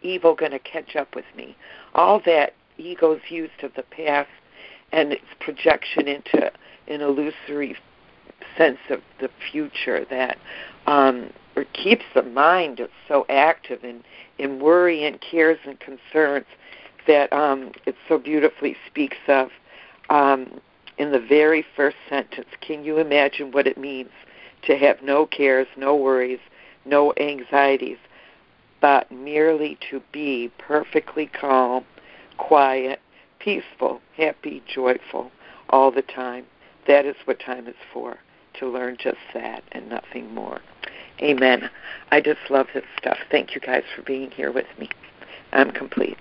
[0.03, 1.57] evil going to catch up with me?
[1.95, 4.29] All that ego's used of the past
[4.93, 6.51] and its projection into
[6.87, 7.77] an illusory
[8.57, 10.39] sense of the future that
[10.87, 11.31] um,
[11.73, 14.03] keeps the mind so active in,
[14.39, 16.47] in worry and cares and concerns
[17.07, 19.49] that um, it so beautifully speaks of
[20.11, 20.61] um,
[20.99, 22.49] in the very first sentence.
[22.61, 24.11] Can you imagine what it means
[24.63, 26.41] to have no cares, no worries,
[26.85, 27.99] no anxieties,
[28.81, 31.85] but merely to be perfectly calm
[32.39, 33.01] quiet,
[33.39, 35.31] peaceful, happy, joyful
[35.71, 36.47] all the time.
[36.87, 38.19] That is what time is for,
[38.59, 40.61] to learn just that and nothing more.
[41.21, 41.69] Amen.
[42.11, 43.19] I just love this stuff.
[43.31, 44.89] Thank you guys for being here with me.
[45.53, 46.19] I'm complete.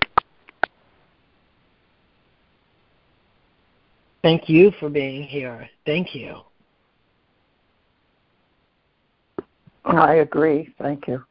[4.22, 5.68] Thank you for being here.
[5.86, 6.40] Thank you.
[9.84, 10.74] I agree.
[10.78, 11.24] Thank you.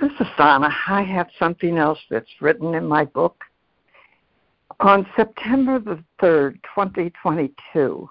[0.00, 0.70] This is Donna.
[0.88, 3.44] I have something else that's written in my book.
[4.80, 8.08] On September the 3rd, 2022,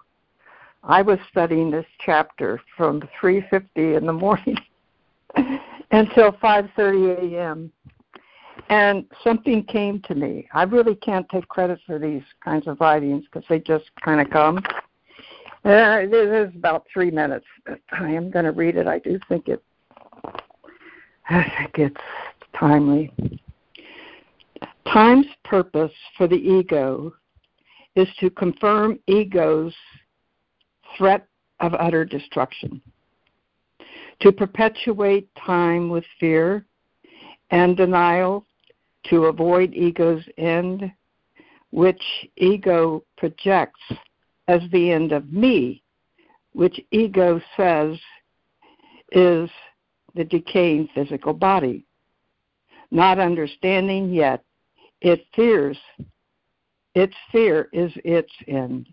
[0.84, 4.58] I was studying this chapter from 3:50 in the morning
[5.92, 7.72] until 5:30 a.m.
[8.70, 10.48] And something came to me.
[10.54, 14.30] I really can't take credit for these kinds of writings because they just kind of
[14.30, 14.58] come.
[15.64, 17.46] Uh, this is about three minutes.
[17.92, 18.88] I am going to read it.
[18.88, 19.64] I do think it.
[21.30, 22.02] I think it's
[22.58, 23.12] timely.
[24.92, 27.14] Time's purpose for the ego
[27.96, 29.74] is to confirm ego's
[30.98, 31.28] threat
[31.60, 32.82] of utter destruction,
[34.20, 36.66] to perpetuate time with fear
[37.52, 38.46] and denial,
[39.10, 40.92] to avoid ego's end,
[41.72, 42.04] which
[42.38, 43.82] ego projects
[44.48, 45.82] as the end of me,
[46.54, 47.98] which ego says
[49.12, 49.50] is
[50.16, 51.86] the decaying physical body.
[52.92, 54.44] Not understanding yet,
[55.02, 55.78] it fears,
[56.94, 58.88] its fear is its end.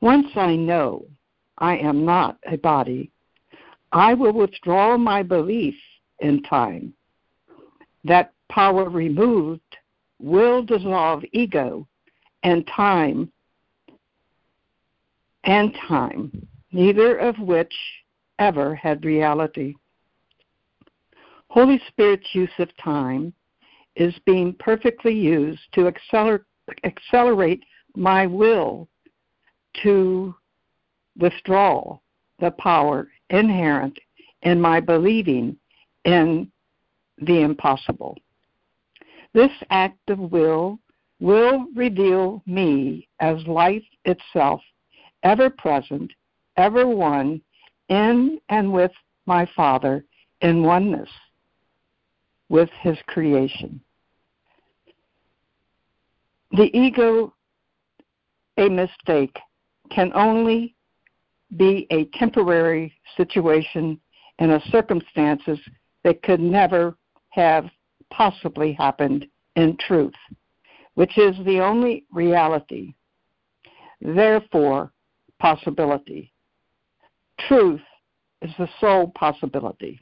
[0.00, 1.06] Once I know
[1.58, 3.10] I am not a body,
[3.92, 5.74] I will withdraw my belief
[6.20, 6.94] in time.
[8.04, 9.60] That power removed
[10.18, 11.86] will dissolve ego
[12.42, 13.30] and time
[15.44, 17.74] and time, neither of which
[18.42, 19.74] ever had reality.
[21.48, 23.32] Holy Spirit's use of time
[23.94, 26.42] is being perfectly used to accelerate,
[26.84, 27.62] accelerate
[27.94, 28.88] my will
[29.82, 30.34] to
[31.18, 31.98] withdraw
[32.40, 33.96] the power inherent
[34.42, 35.56] in my believing
[36.04, 36.50] in
[37.18, 38.16] the impossible.
[39.34, 40.78] This act of will
[41.20, 44.60] will reveal me as life itself,
[45.22, 46.10] ever present,
[46.56, 47.40] ever one,
[47.92, 48.90] in and with
[49.26, 50.04] my Father
[50.40, 51.10] in oneness
[52.48, 53.80] with his creation.
[56.52, 57.34] The ego,
[58.56, 59.38] a mistake,
[59.90, 60.74] can only
[61.56, 64.00] be a temporary situation
[64.38, 65.58] in a circumstances
[66.02, 66.96] that could never
[67.28, 67.66] have
[68.10, 70.14] possibly happened in truth,
[70.94, 72.94] which is the only reality.
[74.00, 74.92] Therefore,
[75.38, 76.31] possibility.
[77.48, 77.80] Truth
[78.42, 80.00] is the sole possibility.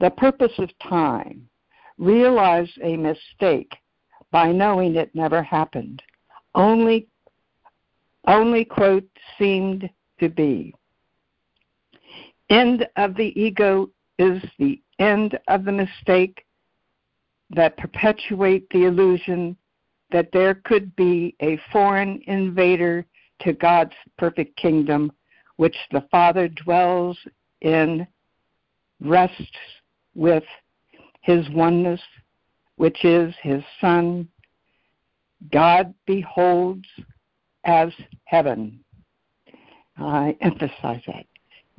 [0.00, 1.48] The purpose of time,
[1.98, 3.72] realize a mistake
[4.30, 6.02] by knowing it never happened.
[6.54, 7.06] Only
[8.26, 9.88] only quote seemed
[10.20, 10.74] to be.
[12.50, 16.44] End of the ego is the end of the mistake
[17.50, 19.56] that perpetuate the illusion
[20.12, 23.04] that there could be a foreign invader
[23.40, 25.10] to God's perfect kingdom,
[25.56, 27.18] which the Father dwells
[27.60, 28.06] in,
[29.00, 29.56] rests
[30.14, 30.44] with
[31.20, 32.00] his oneness,
[32.76, 34.28] which is his Son.
[35.50, 36.86] God beholds
[37.64, 37.90] as
[38.24, 38.82] heaven.
[39.96, 41.26] I emphasize that.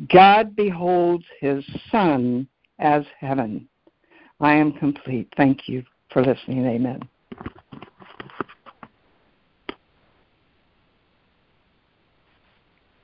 [0.10, 2.48] God beholds his Son
[2.80, 3.68] as heaven.
[4.40, 5.28] I am complete.
[5.38, 6.66] Thank you for listening.
[6.66, 7.02] Amen.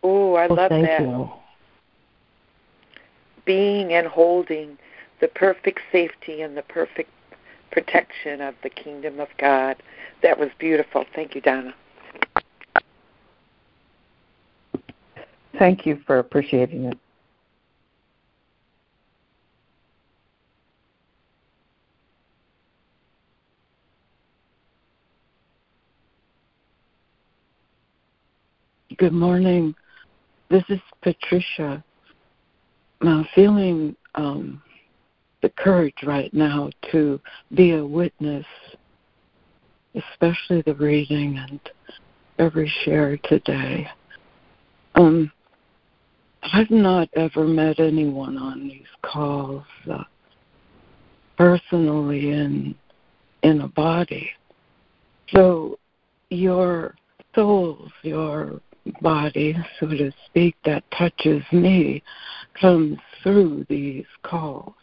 [0.04, 1.02] Oh, I well, love thank that.
[1.02, 1.32] You.
[3.46, 4.78] Being and holding
[5.22, 7.10] the perfect safety and the perfect
[7.72, 9.78] protection of the kingdom of God.
[10.22, 11.06] That was beautiful.
[11.16, 11.74] Thank you, Donna.
[15.58, 16.98] Thank you for appreciating it.
[28.98, 29.76] Good morning.
[30.50, 31.84] This is Patricia.
[33.02, 34.62] I'm feeling um,
[35.44, 37.20] the courage right now to
[37.54, 38.46] be a witness,
[39.94, 41.60] especially the reading and
[42.40, 43.88] every share today.
[44.96, 45.32] Um,
[46.42, 50.04] I've not ever met anyone on these calls uh,
[51.38, 52.76] personally in
[53.44, 54.32] in a body.
[55.34, 55.78] So
[56.30, 56.96] your
[57.36, 58.62] souls, your
[59.02, 62.04] body, so to speak, that touches me
[62.60, 64.74] comes through these calls.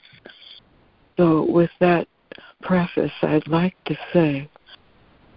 [1.16, 2.09] So with that
[2.62, 4.48] preface, I'd like to say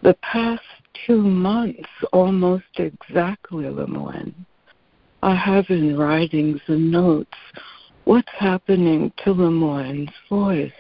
[0.02, 0.62] the past
[1.06, 4.34] two months, almost exactly, LeMoyne,
[5.22, 7.38] I have in writings and notes
[8.06, 10.72] what's happening to LeMoyne's voice.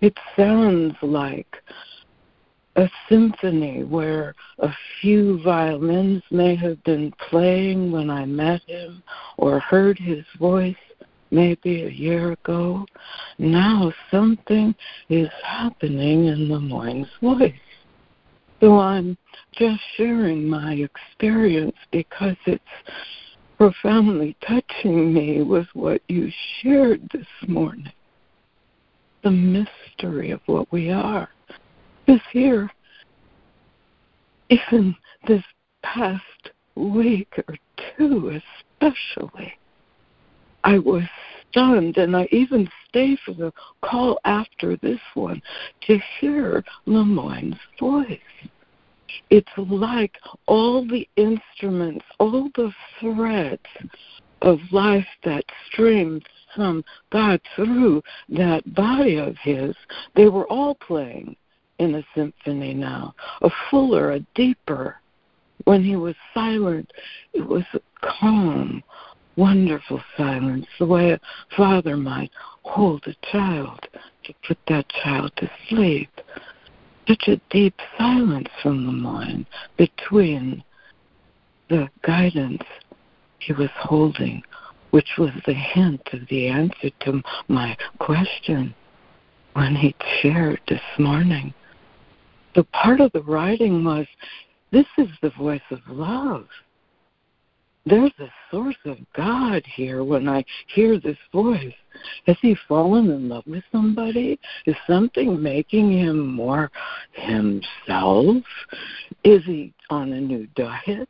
[0.00, 1.56] It sounds like
[2.78, 9.02] a symphony where a few violins may have been playing when I met him
[9.36, 10.76] or heard his voice,
[11.32, 12.86] maybe a year ago.
[13.36, 14.76] Now something
[15.08, 17.52] is happening in LeMoyne's voice.
[18.60, 19.18] So I'm
[19.54, 22.62] just sharing my experience because it's
[23.56, 26.30] profoundly touching me with what you
[26.62, 27.92] shared this morning.
[29.24, 31.28] The mystery of what we are.
[32.08, 32.70] Because year,
[34.48, 35.42] even this
[35.82, 36.22] past
[36.74, 37.54] week or
[37.98, 38.40] two
[38.80, 39.52] especially,
[40.64, 41.02] I was
[41.50, 43.52] stunned, and I even stayed for the
[43.82, 45.42] call after this one
[45.82, 48.18] to hear LeMoyne's voice.
[49.28, 50.16] It's like
[50.46, 53.60] all the instruments, all the threads
[54.40, 56.26] of life that streamed
[56.56, 56.82] from
[57.12, 59.76] God through that body of his,
[60.16, 61.36] they were all playing
[61.78, 64.96] in a symphony now, a fuller, a deeper.
[65.64, 66.92] When he was silent,
[67.32, 68.82] it was a calm,
[69.36, 71.20] wonderful silence, the way a
[71.56, 72.30] father might
[72.62, 73.88] hold a child
[74.24, 76.10] to put that child to sleep.
[77.06, 79.46] Such a deep silence from the mind
[79.76, 80.62] between
[81.70, 82.62] the guidance
[83.38, 84.42] he was holding,
[84.90, 88.74] which was the hint of the answer to my question
[89.54, 91.54] when he shared this morning.
[92.58, 94.04] The part of the writing was
[94.72, 96.48] this is the voice of love
[97.86, 100.44] there's a source of God here when I
[100.74, 101.72] hear this voice.
[102.26, 104.38] Has he fallen in love with somebody?
[104.66, 106.70] Is something making him more
[107.12, 108.44] himself?
[109.24, 111.08] Is he on a new diet?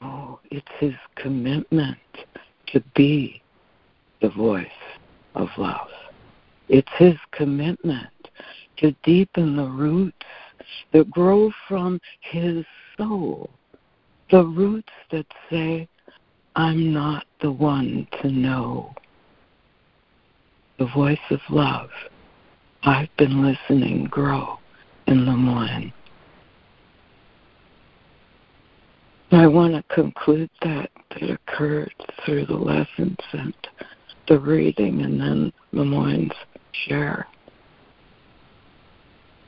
[0.00, 1.98] Oh, it's his commitment
[2.72, 3.42] to be
[4.20, 4.66] the voice
[5.34, 5.90] of love.
[6.68, 8.10] It's his commitment
[8.80, 10.16] to deepen the roots
[10.92, 12.64] that grow from his
[12.96, 13.50] soul
[14.30, 15.88] the roots that say,
[16.56, 18.94] I'm not the one to know.
[20.78, 21.90] The voice of love.
[22.82, 24.58] I've been listening grow
[25.06, 25.92] in LeMoyne.
[29.30, 31.94] I want to conclude that that occurred
[32.24, 33.54] through the lessons and
[34.28, 36.34] the reading and then LeMoyne's
[36.86, 37.26] share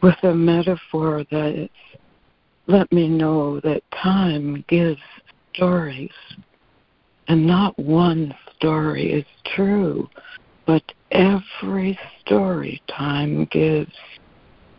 [0.02, 1.68] with a metaphor that
[2.66, 5.00] let me know that time gives
[5.54, 6.10] stories,
[7.28, 9.24] and not one story is
[9.54, 10.08] true,
[10.66, 13.92] but every story time gives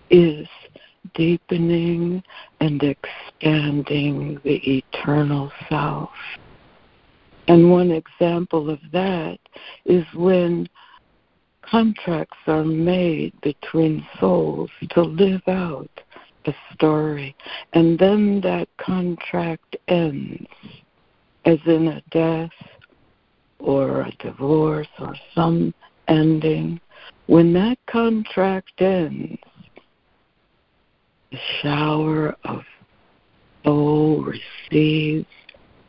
[0.10, 0.48] is
[1.16, 2.24] deepening
[2.60, 6.12] and expanding the eternal self.
[7.48, 9.40] And one example of that
[9.86, 10.70] is when
[11.72, 15.90] contracts are made between souls to live out
[16.46, 17.36] a story,
[17.74, 20.48] and then that contract ends,
[21.46, 22.50] as in a death
[23.60, 25.74] or a divorce or some
[26.08, 26.80] ending.
[27.28, 29.40] When that contract ends,
[31.32, 32.64] the shower of
[33.64, 35.28] soul receives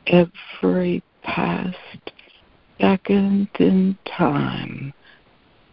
[0.06, 1.76] every past
[2.78, 4.92] second in time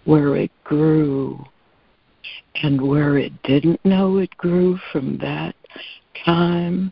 [0.05, 1.43] where it grew
[2.61, 5.55] and where it didn't know it grew from that
[6.25, 6.91] time,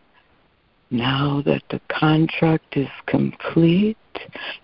[0.89, 3.97] now that the contract is complete,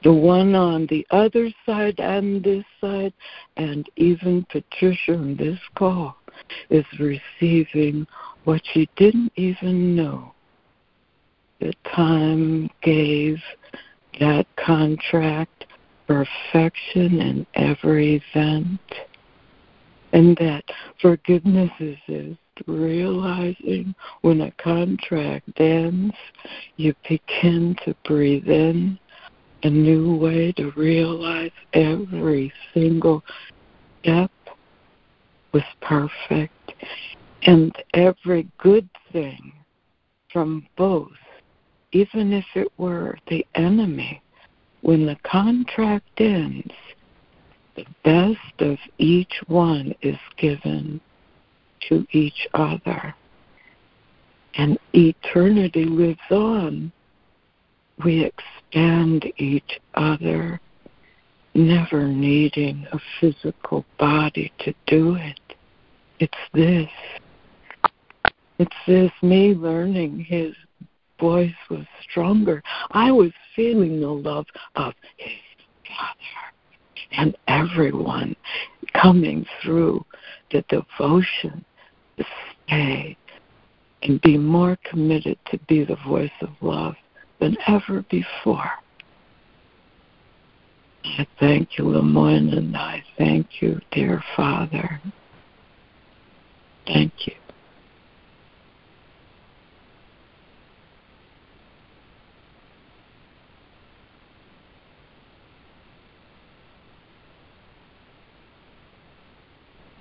[0.03, 3.13] the one on the other side and this side,
[3.57, 6.15] and even Patricia on this call
[6.69, 8.07] is receiving
[8.45, 10.33] what she didn't even know.
[11.59, 13.37] The time gave
[14.19, 15.65] that contract
[16.07, 18.79] perfection in every event
[20.13, 20.63] and that
[21.01, 26.15] forgiveness is just realizing when a contract ends,
[26.77, 28.97] you begin to breathe in
[29.63, 33.23] a new way to realize every single
[34.01, 34.31] step
[35.51, 36.73] was perfect.
[37.45, 39.51] And every good thing
[40.31, 41.11] from both,
[41.91, 44.21] even if it were the enemy,
[44.83, 46.73] when the contract ends,
[47.75, 50.99] the best of each one is given
[51.87, 53.15] to each other.
[54.55, 56.91] And eternity lives on.
[58.03, 60.59] We expand each other,
[61.53, 65.39] never needing a physical body to do it.
[66.19, 66.89] It's this.
[68.59, 70.53] It's this, me learning his
[71.23, 72.61] voice was stronger.
[72.91, 74.45] I was feeling the love
[74.75, 75.31] of his
[75.87, 76.43] father
[77.13, 78.35] and everyone
[79.01, 80.03] coming through
[80.51, 81.63] the devotion
[82.17, 82.25] to
[82.65, 83.15] stay
[84.01, 86.95] and be more committed to be the voice of love
[87.39, 88.71] than ever before.
[91.05, 94.99] I thank you, LeMoyne, and I thank you, dear Father.
[96.85, 97.42] Thank you.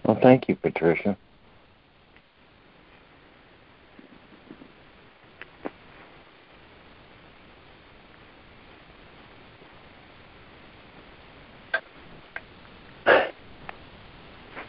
[0.04, 1.16] Well, thank you, Patricia.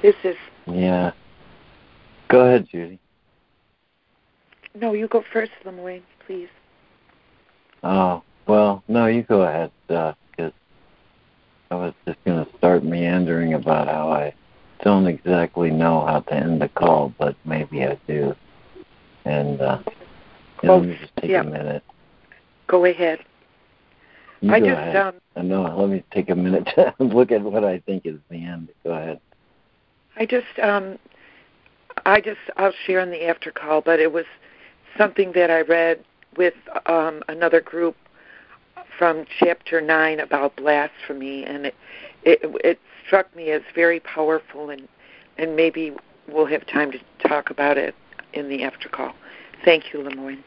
[0.01, 0.35] This is
[0.67, 1.11] Yeah.
[2.27, 2.99] Go ahead, Judy.
[4.75, 4.93] no.
[4.93, 6.49] You go first, LeMoyne, please.
[7.83, 10.51] Oh, well, no, you go ahead, uh, because
[11.71, 14.33] I was just going to start meandering about how I
[14.83, 18.35] don't exactly know how to end the call, but maybe I do.
[19.25, 19.79] And uh,
[20.63, 21.41] Well, let me just take yeah.
[21.41, 21.83] a minute.
[22.67, 23.19] Go ahead.
[24.41, 24.95] You I go just ahead.
[24.97, 25.63] um I know.
[25.77, 28.69] Let me take a minute to look at what I think is the end.
[28.83, 29.19] Go ahead.
[30.17, 30.99] I just um
[32.05, 34.25] I just I'll share in the after call, but it was
[34.97, 36.03] something that I read
[36.37, 36.53] with
[36.87, 37.95] um another group
[38.97, 41.75] from chapter 9 about blasphemy and it
[42.25, 44.87] it it struck me as very powerful and
[45.37, 45.93] and maybe
[46.27, 47.95] we'll have time to talk about it
[48.33, 49.13] in the after call.
[49.63, 50.43] Thank you, LeMoyne.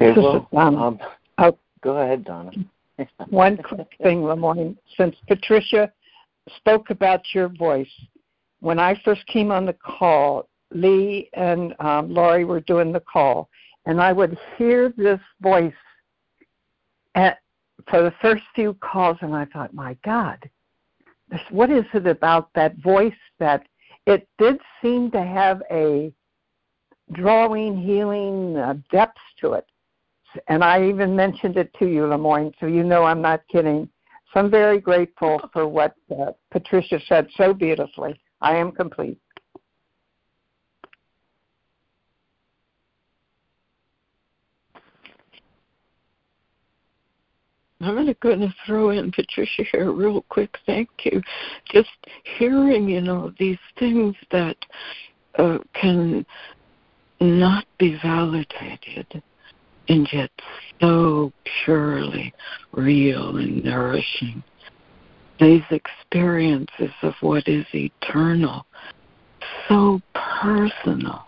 [0.00, 1.00] Okay, well, um,
[1.38, 1.58] Oh.
[1.80, 2.52] go ahead, Donna.
[3.30, 4.76] One quick thing, LeMoyne.
[4.96, 5.92] Since Patricia
[6.56, 7.90] spoke about your voice,
[8.60, 13.48] when I first came on the call, Lee and um, Laurie were doing the call,
[13.86, 15.72] and I would hear this voice
[17.14, 17.38] at,
[17.88, 20.38] for the first few calls, and I thought, my God,
[21.30, 23.66] this, what is it about that voice that
[24.06, 26.12] it did seem to have a
[27.12, 29.66] drawing, healing uh, depth to it.
[30.48, 33.88] And I even mentioned it to you, LeMoyne, so you know I'm not kidding.
[34.32, 38.20] So I'm very grateful for what uh, Patricia said so beautifully.
[38.40, 39.18] I am complete.
[47.80, 50.56] I'm going to throw in Patricia here real quick.
[50.66, 51.22] Thank you.
[51.72, 51.88] Just
[52.38, 54.56] hearing, you know, these things that
[55.38, 56.26] uh, can
[57.20, 59.22] not be validated
[59.88, 60.30] and yet
[60.80, 61.32] so
[61.64, 62.32] purely
[62.72, 64.42] real and nourishing.
[65.40, 68.66] These experiences of what is eternal,
[69.68, 71.26] so personal,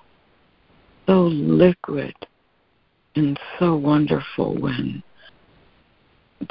[1.06, 2.14] so liquid,
[3.16, 5.02] and so wonderful when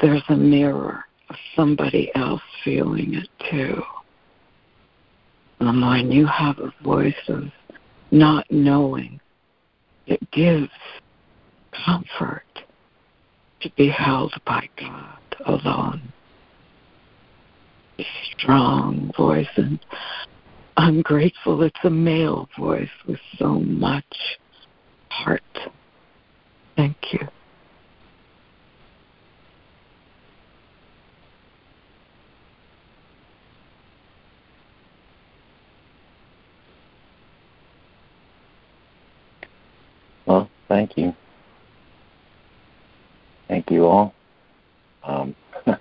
[0.00, 3.82] there's a mirror of somebody else feeling it too.
[5.60, 7.44] LeMoyne, you have a voice of
[8.10, 9.20] not knowing.
[10.06, 10.70] It gives
[11.84, 12.42] comfort
[13.60, 16.12] to be held by God alone.
[17.98, 19.78] A strong voice, and
[20.76, 24.04] I'm grateful it's a male voice with so much
[25.10, 25.42] heart.
[26.76, 27.20] Thank you.
[40.26, 41.14] Well, thank you.
[43.50, 44.14] Thank you all.
[45.02, 45.34] Um,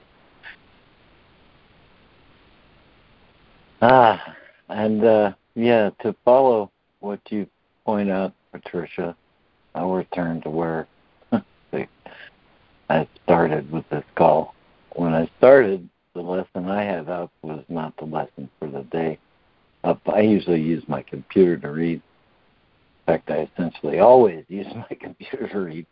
[3.84, 4.36] ah,
[4.70, 7.46] and uh, yeah, to follow what you
[7.86, 9.16] point out, Patricia,
[9.76, 10.88] I'll return to where
[12.90, 14.56] I started with this call.
[14.94, 19.20] When I started, the lesson I had up was not the lesson for the day.
[19.84, 22.02] Up, I usually use my computer to read.
[22.02, 25.86] In fact, I essentially always use my computer to read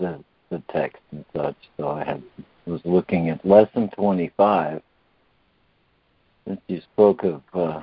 [0.00, 1.56] the the text and such.
[1.76, 2.22] So I had
[2.66, 4.82] was looking at lesson 25.
[6.46, 7.82] Since you spoke of uh,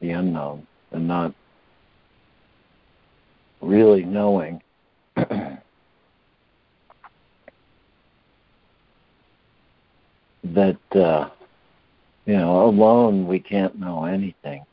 [0.00, 1.34] the unknown and not
[3.60, 4.62] really knowing.
[10.44, 11.30] that uh,
[12.26, 14.64] you know alone we can't know anything,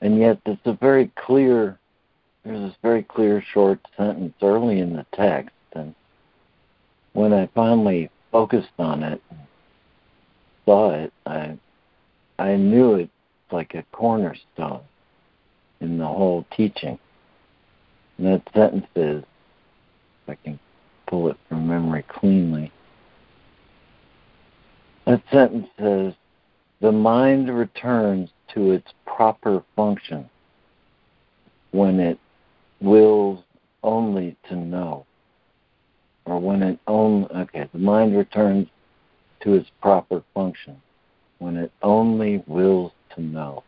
[0.00, 1.78] and yet it's a very clear.
[2.44, 5.94] There's this very clear short sentence early in the text, and
[7.14, 9.22] when I finally focused on it,
[10.66, 11.58] saw it, I
[12.38, 13.10] I knew it
[13.50, 14.82] like a cornerstone
[15.80, 16.98] in the whole teaching.
[18.18, 20.58] And that sentence is, if I can
[21.06, 22.72] pull it from memory cleanly,
[25.06, 26.12] that sentence says,
[26.80, 30.28] the mind returns to its proper function
[31.70, 32.18] when it
[32.80, 33.42] wills
[33.82, 35.06] only to know.
[36.26, 38.68] Or when it only, okay, the mind returns
[39.40, 40.80] to its proper function
[41.38, 43.62] when it only wills to know.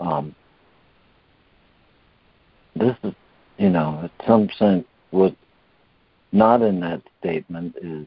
[0.00, 0.34] Um,
[2.74, 3.14] this is,
[3.58, 5.36] you know, in some sense, what
[6.32, 8.06] not in that statement is,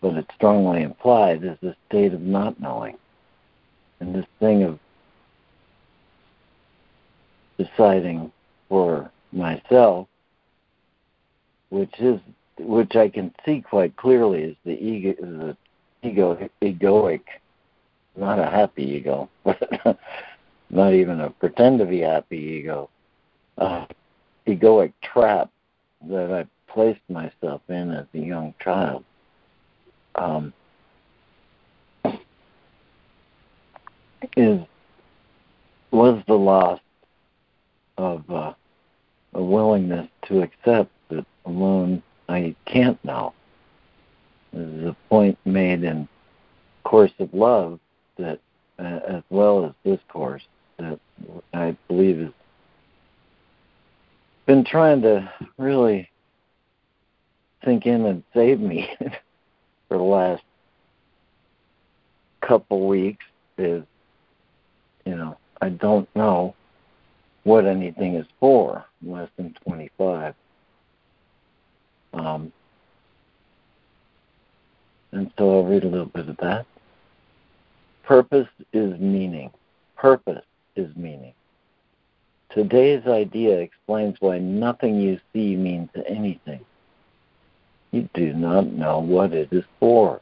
[0.00, 2.96] but it's strongly implied, is the state of not knowing.
[3.98, 4.78] And this thing of
[7.60, 8.32] deciding
[8.68, 10.08] for myself,
[11.70, 12.20] which is
[12.58, 15.56] which I can see quite clearly is the ego, the
[16.06, 17.22] ego, egoic,
[18.16, 19.28] not a happy ego,
[20.70, 22.90] not even a pretend to be happy ego,
[23.56, 23.86] uh,
[24.46, 25.50] egoic trap
[26.08, 29.04] that I placed myself in as a young child.
[30.14, 30.52] Um,
[34.36, 34.60] is
[35.90, 36.80] was the loss
[38.00, 38.52] of uh,
[39.34, 43.34] a willingness to accept that alone I can't know.
[44.52, 46.08] There's a point made in
[46.84, 47.78] Course of Love
[48.18, 48.40] that,
[48.78, 50.42] uh, as well as this course,
[50.78, 50.98] that
[51.52, 52.32] I believe has
[54.46, 56.08] been trying to really
[57.64, 58.90] sink in and save me
[59.88, 60.42] for the last
[62.40, 63.24] couple weeks
[63.58, 63.84] is,
[65.04, 66.54] you know, I don't know
[67.44, 68.84] what anything is for.
[69.02, 70.34] Less than 25.
[72.12, 72.52] Um,
[75.12, 76.66] and so I'll read a little bit of that.
[78.02, 79.50] Purpose is meaning.
[79.96, 80.44] Purpose
[80.76, 81.32] is meaning.
[82.50, 86.64] Today's idea explains why nothing you see means anything.
[87.92, 90.20] You do not know what it is for.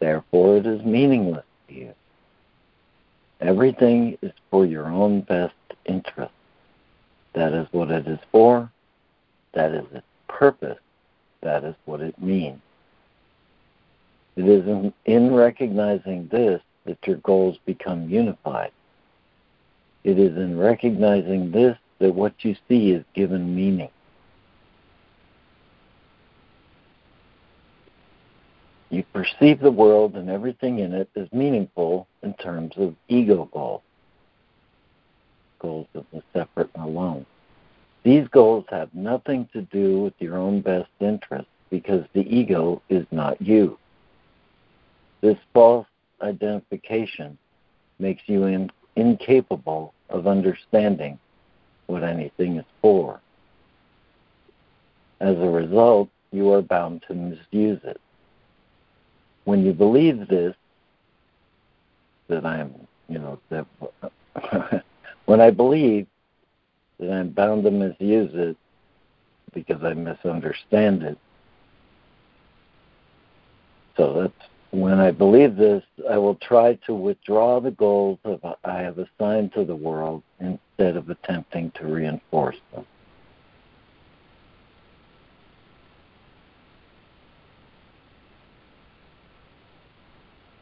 [0.00, 1.94] Therefore, it is meaningless to you.
[3.40, 5.54] Everything is for your own best
[5.84, 6.32] interest.
[7.34, 8.70] That is what it is for.
[9.52, 10.78] That is its purpose,
[11.42, 12.60] that is what it means.
[14.36, 18.72] It is in, in recognizing this that your goals become unified.
[20.04, 23.90] It is in recognizing this that what you see is given meaning.
[28.88, 33.82] You perceive the world and everything in it as meaningful in terms of ego goals,
[35.60, 37.26] goals of the separate and alone.
[38.02, 43.06] These goals have nothing to do with your own best interest because the ego is
[43.10, 43.78] not you.
[45.20, 45.86] This false
[46.22, 47.38] identification
[47.98, 51.18] makes you in, incapable of understanding
[51.86, 53.20] what anything is for.
[55.20, 58.00] As a result, you are bound to misuse it.
[59.44, 60.54] When you believe this,
[62.28, 62.74] that I'm,
[63.08, 63.66] you know, that
[65.30, 66.08] when I believe
[66.98, 68.56] that I'm bound to misuse it
[69.54, 71.18] because I misunderstand it.
[73.96, 78.78] So that's when I believe this, I will try to withdraw the goals of I
[78.78, 82.84] have assigned to the world instead of attempting to reinforce them.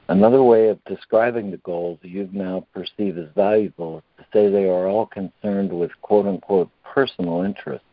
[0.08, 4.64] Another way of describing the goals you now perceive as valuable is to say they
[4.64, 7.84] are all concerned with quote unquote personal interest.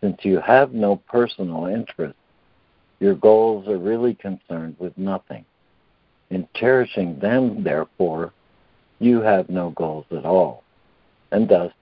[0.00, 2.14] Since you have no personal interest,
[3.00, 5.44] your goals are really concerned with nothing.
[6.30, 8.32] In cherishing them, therefore,
[9.00, 10.62] you have no goals at all,
[11.32, 11.72] and thus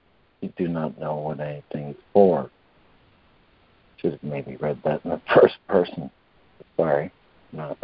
[0.41, 2.51] you do not know what anything is for.
[3.99, 6.11] Should have maybe read that in the first person.
[6.77, 7.13] Sorry.
[7.53, 7.77] Not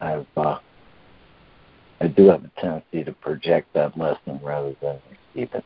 [0.00, 0.58] I've uh,
[2.00, 4.98] I do have a tendency to project that lesson rather than
[5.34, 5.64] receive it.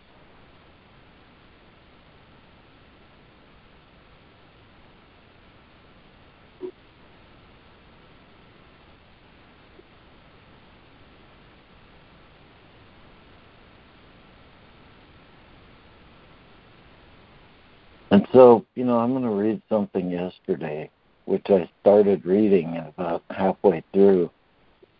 [18.10, 20.90] And so, you know, I'm going to read something yesterday,
[21.24, 24.30] which I started reading and about halfway through.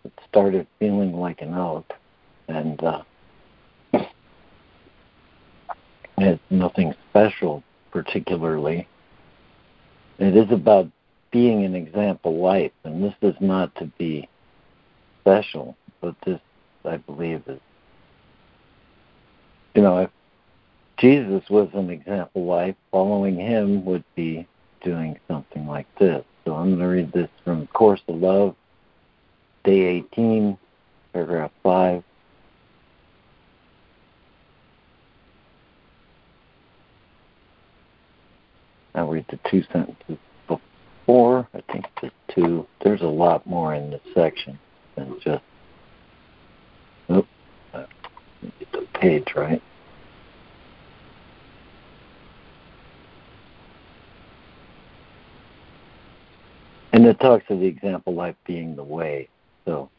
[0.05, 1.85] It started feeling like an oath,
[2.49, 3.03] and uh,
[6.19, 8.87] it's nothing special particularly.
[10.19, 10.89] It is about
[11.31, 14.29] being an example life, and this is not to be
[15.21, 16.41] special, but this,
[16.85, 17.59] I believe, is,
[19.75, 20.11] you know, if
[20.99, 24.47] Jesus was an example life, following him would be
[24.85, 26.25] doing something like this.
[26.45, 28.55] So I'm going to read this from Course of Love,
[29.65, 30.57] day 18,
[31.13, 32.05] paragraph 5.
[38.95, 41.49] I'll read the two sentences before.
[41.53, 42.67] I think the two.
[42.83, 44.59] There's a lot more in this section
[44.95, 45.43] than just.
[47.09, 47.27] Oh,
[47.73, 47.87] uh,
[48.61, 49.61] get the page right.
[57.05, 59.29] And it talks of the example life being the way.
[59.67, 59.91] So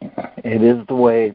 [0.00, 1.34] it is the way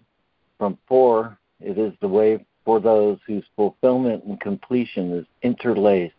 [0.58, 6.16] from four, it is the way for those whose fulfillment and completion is interlaced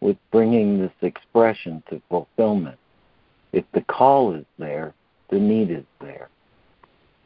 [0.00, 2.76] with bringing this expression to fulfillment.
[3.54, 4.92] If the call is there,
[5.30, 6.28] the need is there.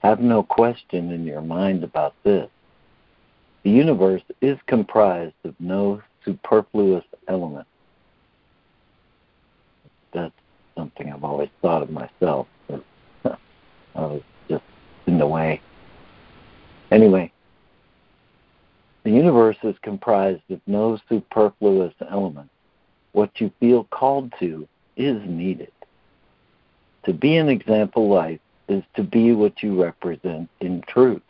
[0.04, 2.48] Have no question in your mind about this.
[3.64, 7.66] The universe is comprised of no superfluous element.
[10.12, 10.34] That's
[10.76, 12.46] something I've always thought of myself,
[13.24, 13.36] I
[13.94, 14.64] was just
[15.06, 15.60] in the way.
[16.90, 17.32] Anyway,
[19.04, 22.50] the universe is comprised of no superfluous element.
[23.12, 25.72] What you feel called to is needed.
[27.04, 31.22] To be an example life is to be what you represent in truth.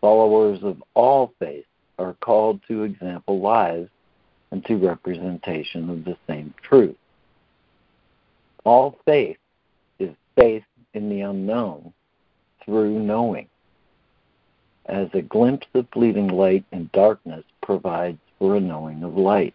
[0.00, 1.66] Followers of all faiths
[2.02, 3.88] are called to example lives
[4.50, 6.96] and to representation of the same truth.
[8.64, 9.38] All faith
[9.98, 10.64] is faith
[10.94, 11.92] in the unknown
[12.64, 13.48] through knowing
[14.86, 19.54] as a glimpse of fleeting light in darkness provides for a knowing of light.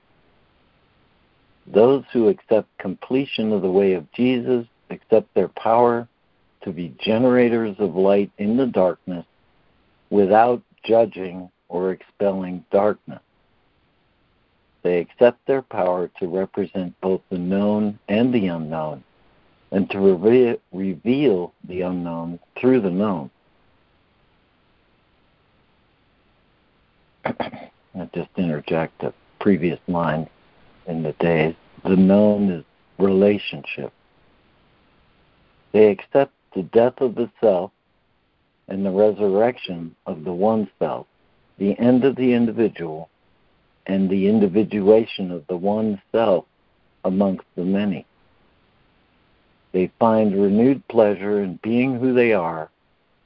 [1.67, 6.07] Those who accept completion of the way of Jesus accept their power
[6.63, 9.25] to be generators of light in the darkness
[10.09, 13.21] without judging or expelling darkness.
[14.83, 19.03] They accept their power to represent both the known and the unknown,
[19.71, 23.29] and to reveal the unknown through the known.
[27.25, 30.29] I just interject a previous line
[30.85, 31.55] in the days.
[31.83, 32.63] The known is
[32.97, 33.91] relationship.
[35.71, 37.71] They accept the death of the self
[38.67, 41.07] and the resurrection of the one self,
[41.57, 43.09] the end of the individual,
[43.85, 46.45] and the individuation of the one self
[47.03, 48.05] amongst the many.
[49.71, 52.69] They find renewed pleasure in being who they are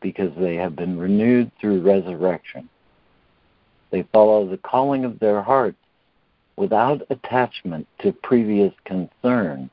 [0.01, 2.67] because they have been renewed through resurrection.
[3.91, 5.77] They follow the calling of their hearts
[6.55, 9.69] without attachment to previous concern.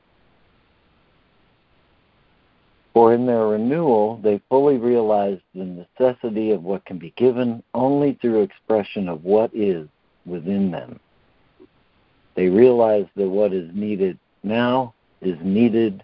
[2.93, 8.17] For in their renewal, they fully realize the necessity of what can be given only
[8.19, 9.87] through expression of what is
[10.25, 10.99] within them.
[12.35, 16.03] They realize that what is needed now is needed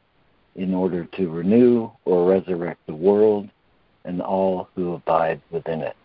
[0.55, 3.49] in order to renew or resurrect the world
[4.05, 5.95] and all who abide within it.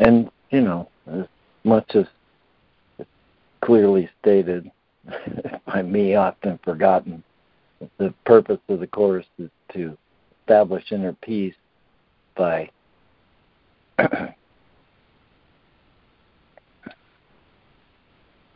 [0.00, 1.26] And, you know, as
[1.64, 2.06] much as
[3.60, 4.70] clearly stated
[5.66, 7.24] by me, often forgotten,
[7.98, 9.98] the purpose of the course is to
[10.40, 11.56] establish inner peace
[12.36, 12.70] by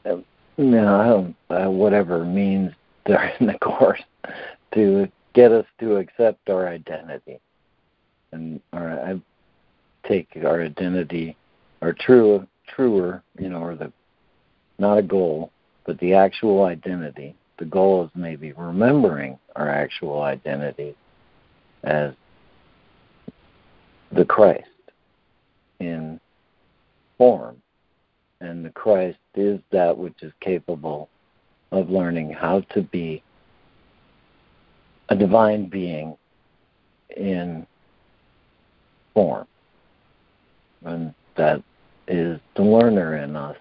[0.05, 0.25] you
[0.57, 2.73] know, uh, whatever means
[3.07, 4.03] during the course
[4.75, 7.41] to get us to accept our identity.
[8.31, 9.21] And our, I
[10.07, 11.37] take our identity,
[11.81, 13.93] our true, truer, you know, or the
[14.79, 15.51] not a goal,
[15.85, 17.35] but the actual identity.
[17.59, 20.95] The goal is maybe remembering our actual identity
[21.83, 22.13] as
[24.13, 24.69] the Christ
[25.81, 26.21] in
[27.17, 27.61] form.
[28.41, 31.09] And the Christ is that which is capable
[31.73, 33.23] of learning how to be
[35.09, 36.17] a divine being
[37.17, 37.67] in
[39.15, 39.47] form.
[40.85, 41.63] And that
[42.09, 43.57] is the learner in us.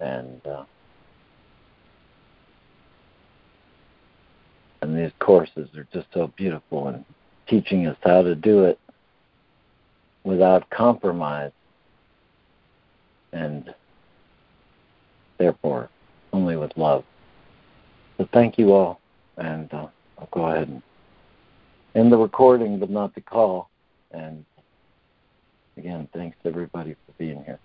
[0.00, 0.64] And uh,
[4.82, 7.04] and these courses are just so beautiful in
[7.46, 8.78] teaching us how to do it
[10.24, 11.52] without compromise
[13.32, 13.74] and
[15.38, 15.88] therefore
[16.32, 17.04] only with love.
[18.18, 19.00] So thank you all,
[19.36, 19.86] and uh,
[20.18, 20.82] I'll go ahead and
[21.94, 23.70] end the recording, but not the call.
[24.10, 24.44] And
[25.76, 27.58] again, thanks everybody for being here.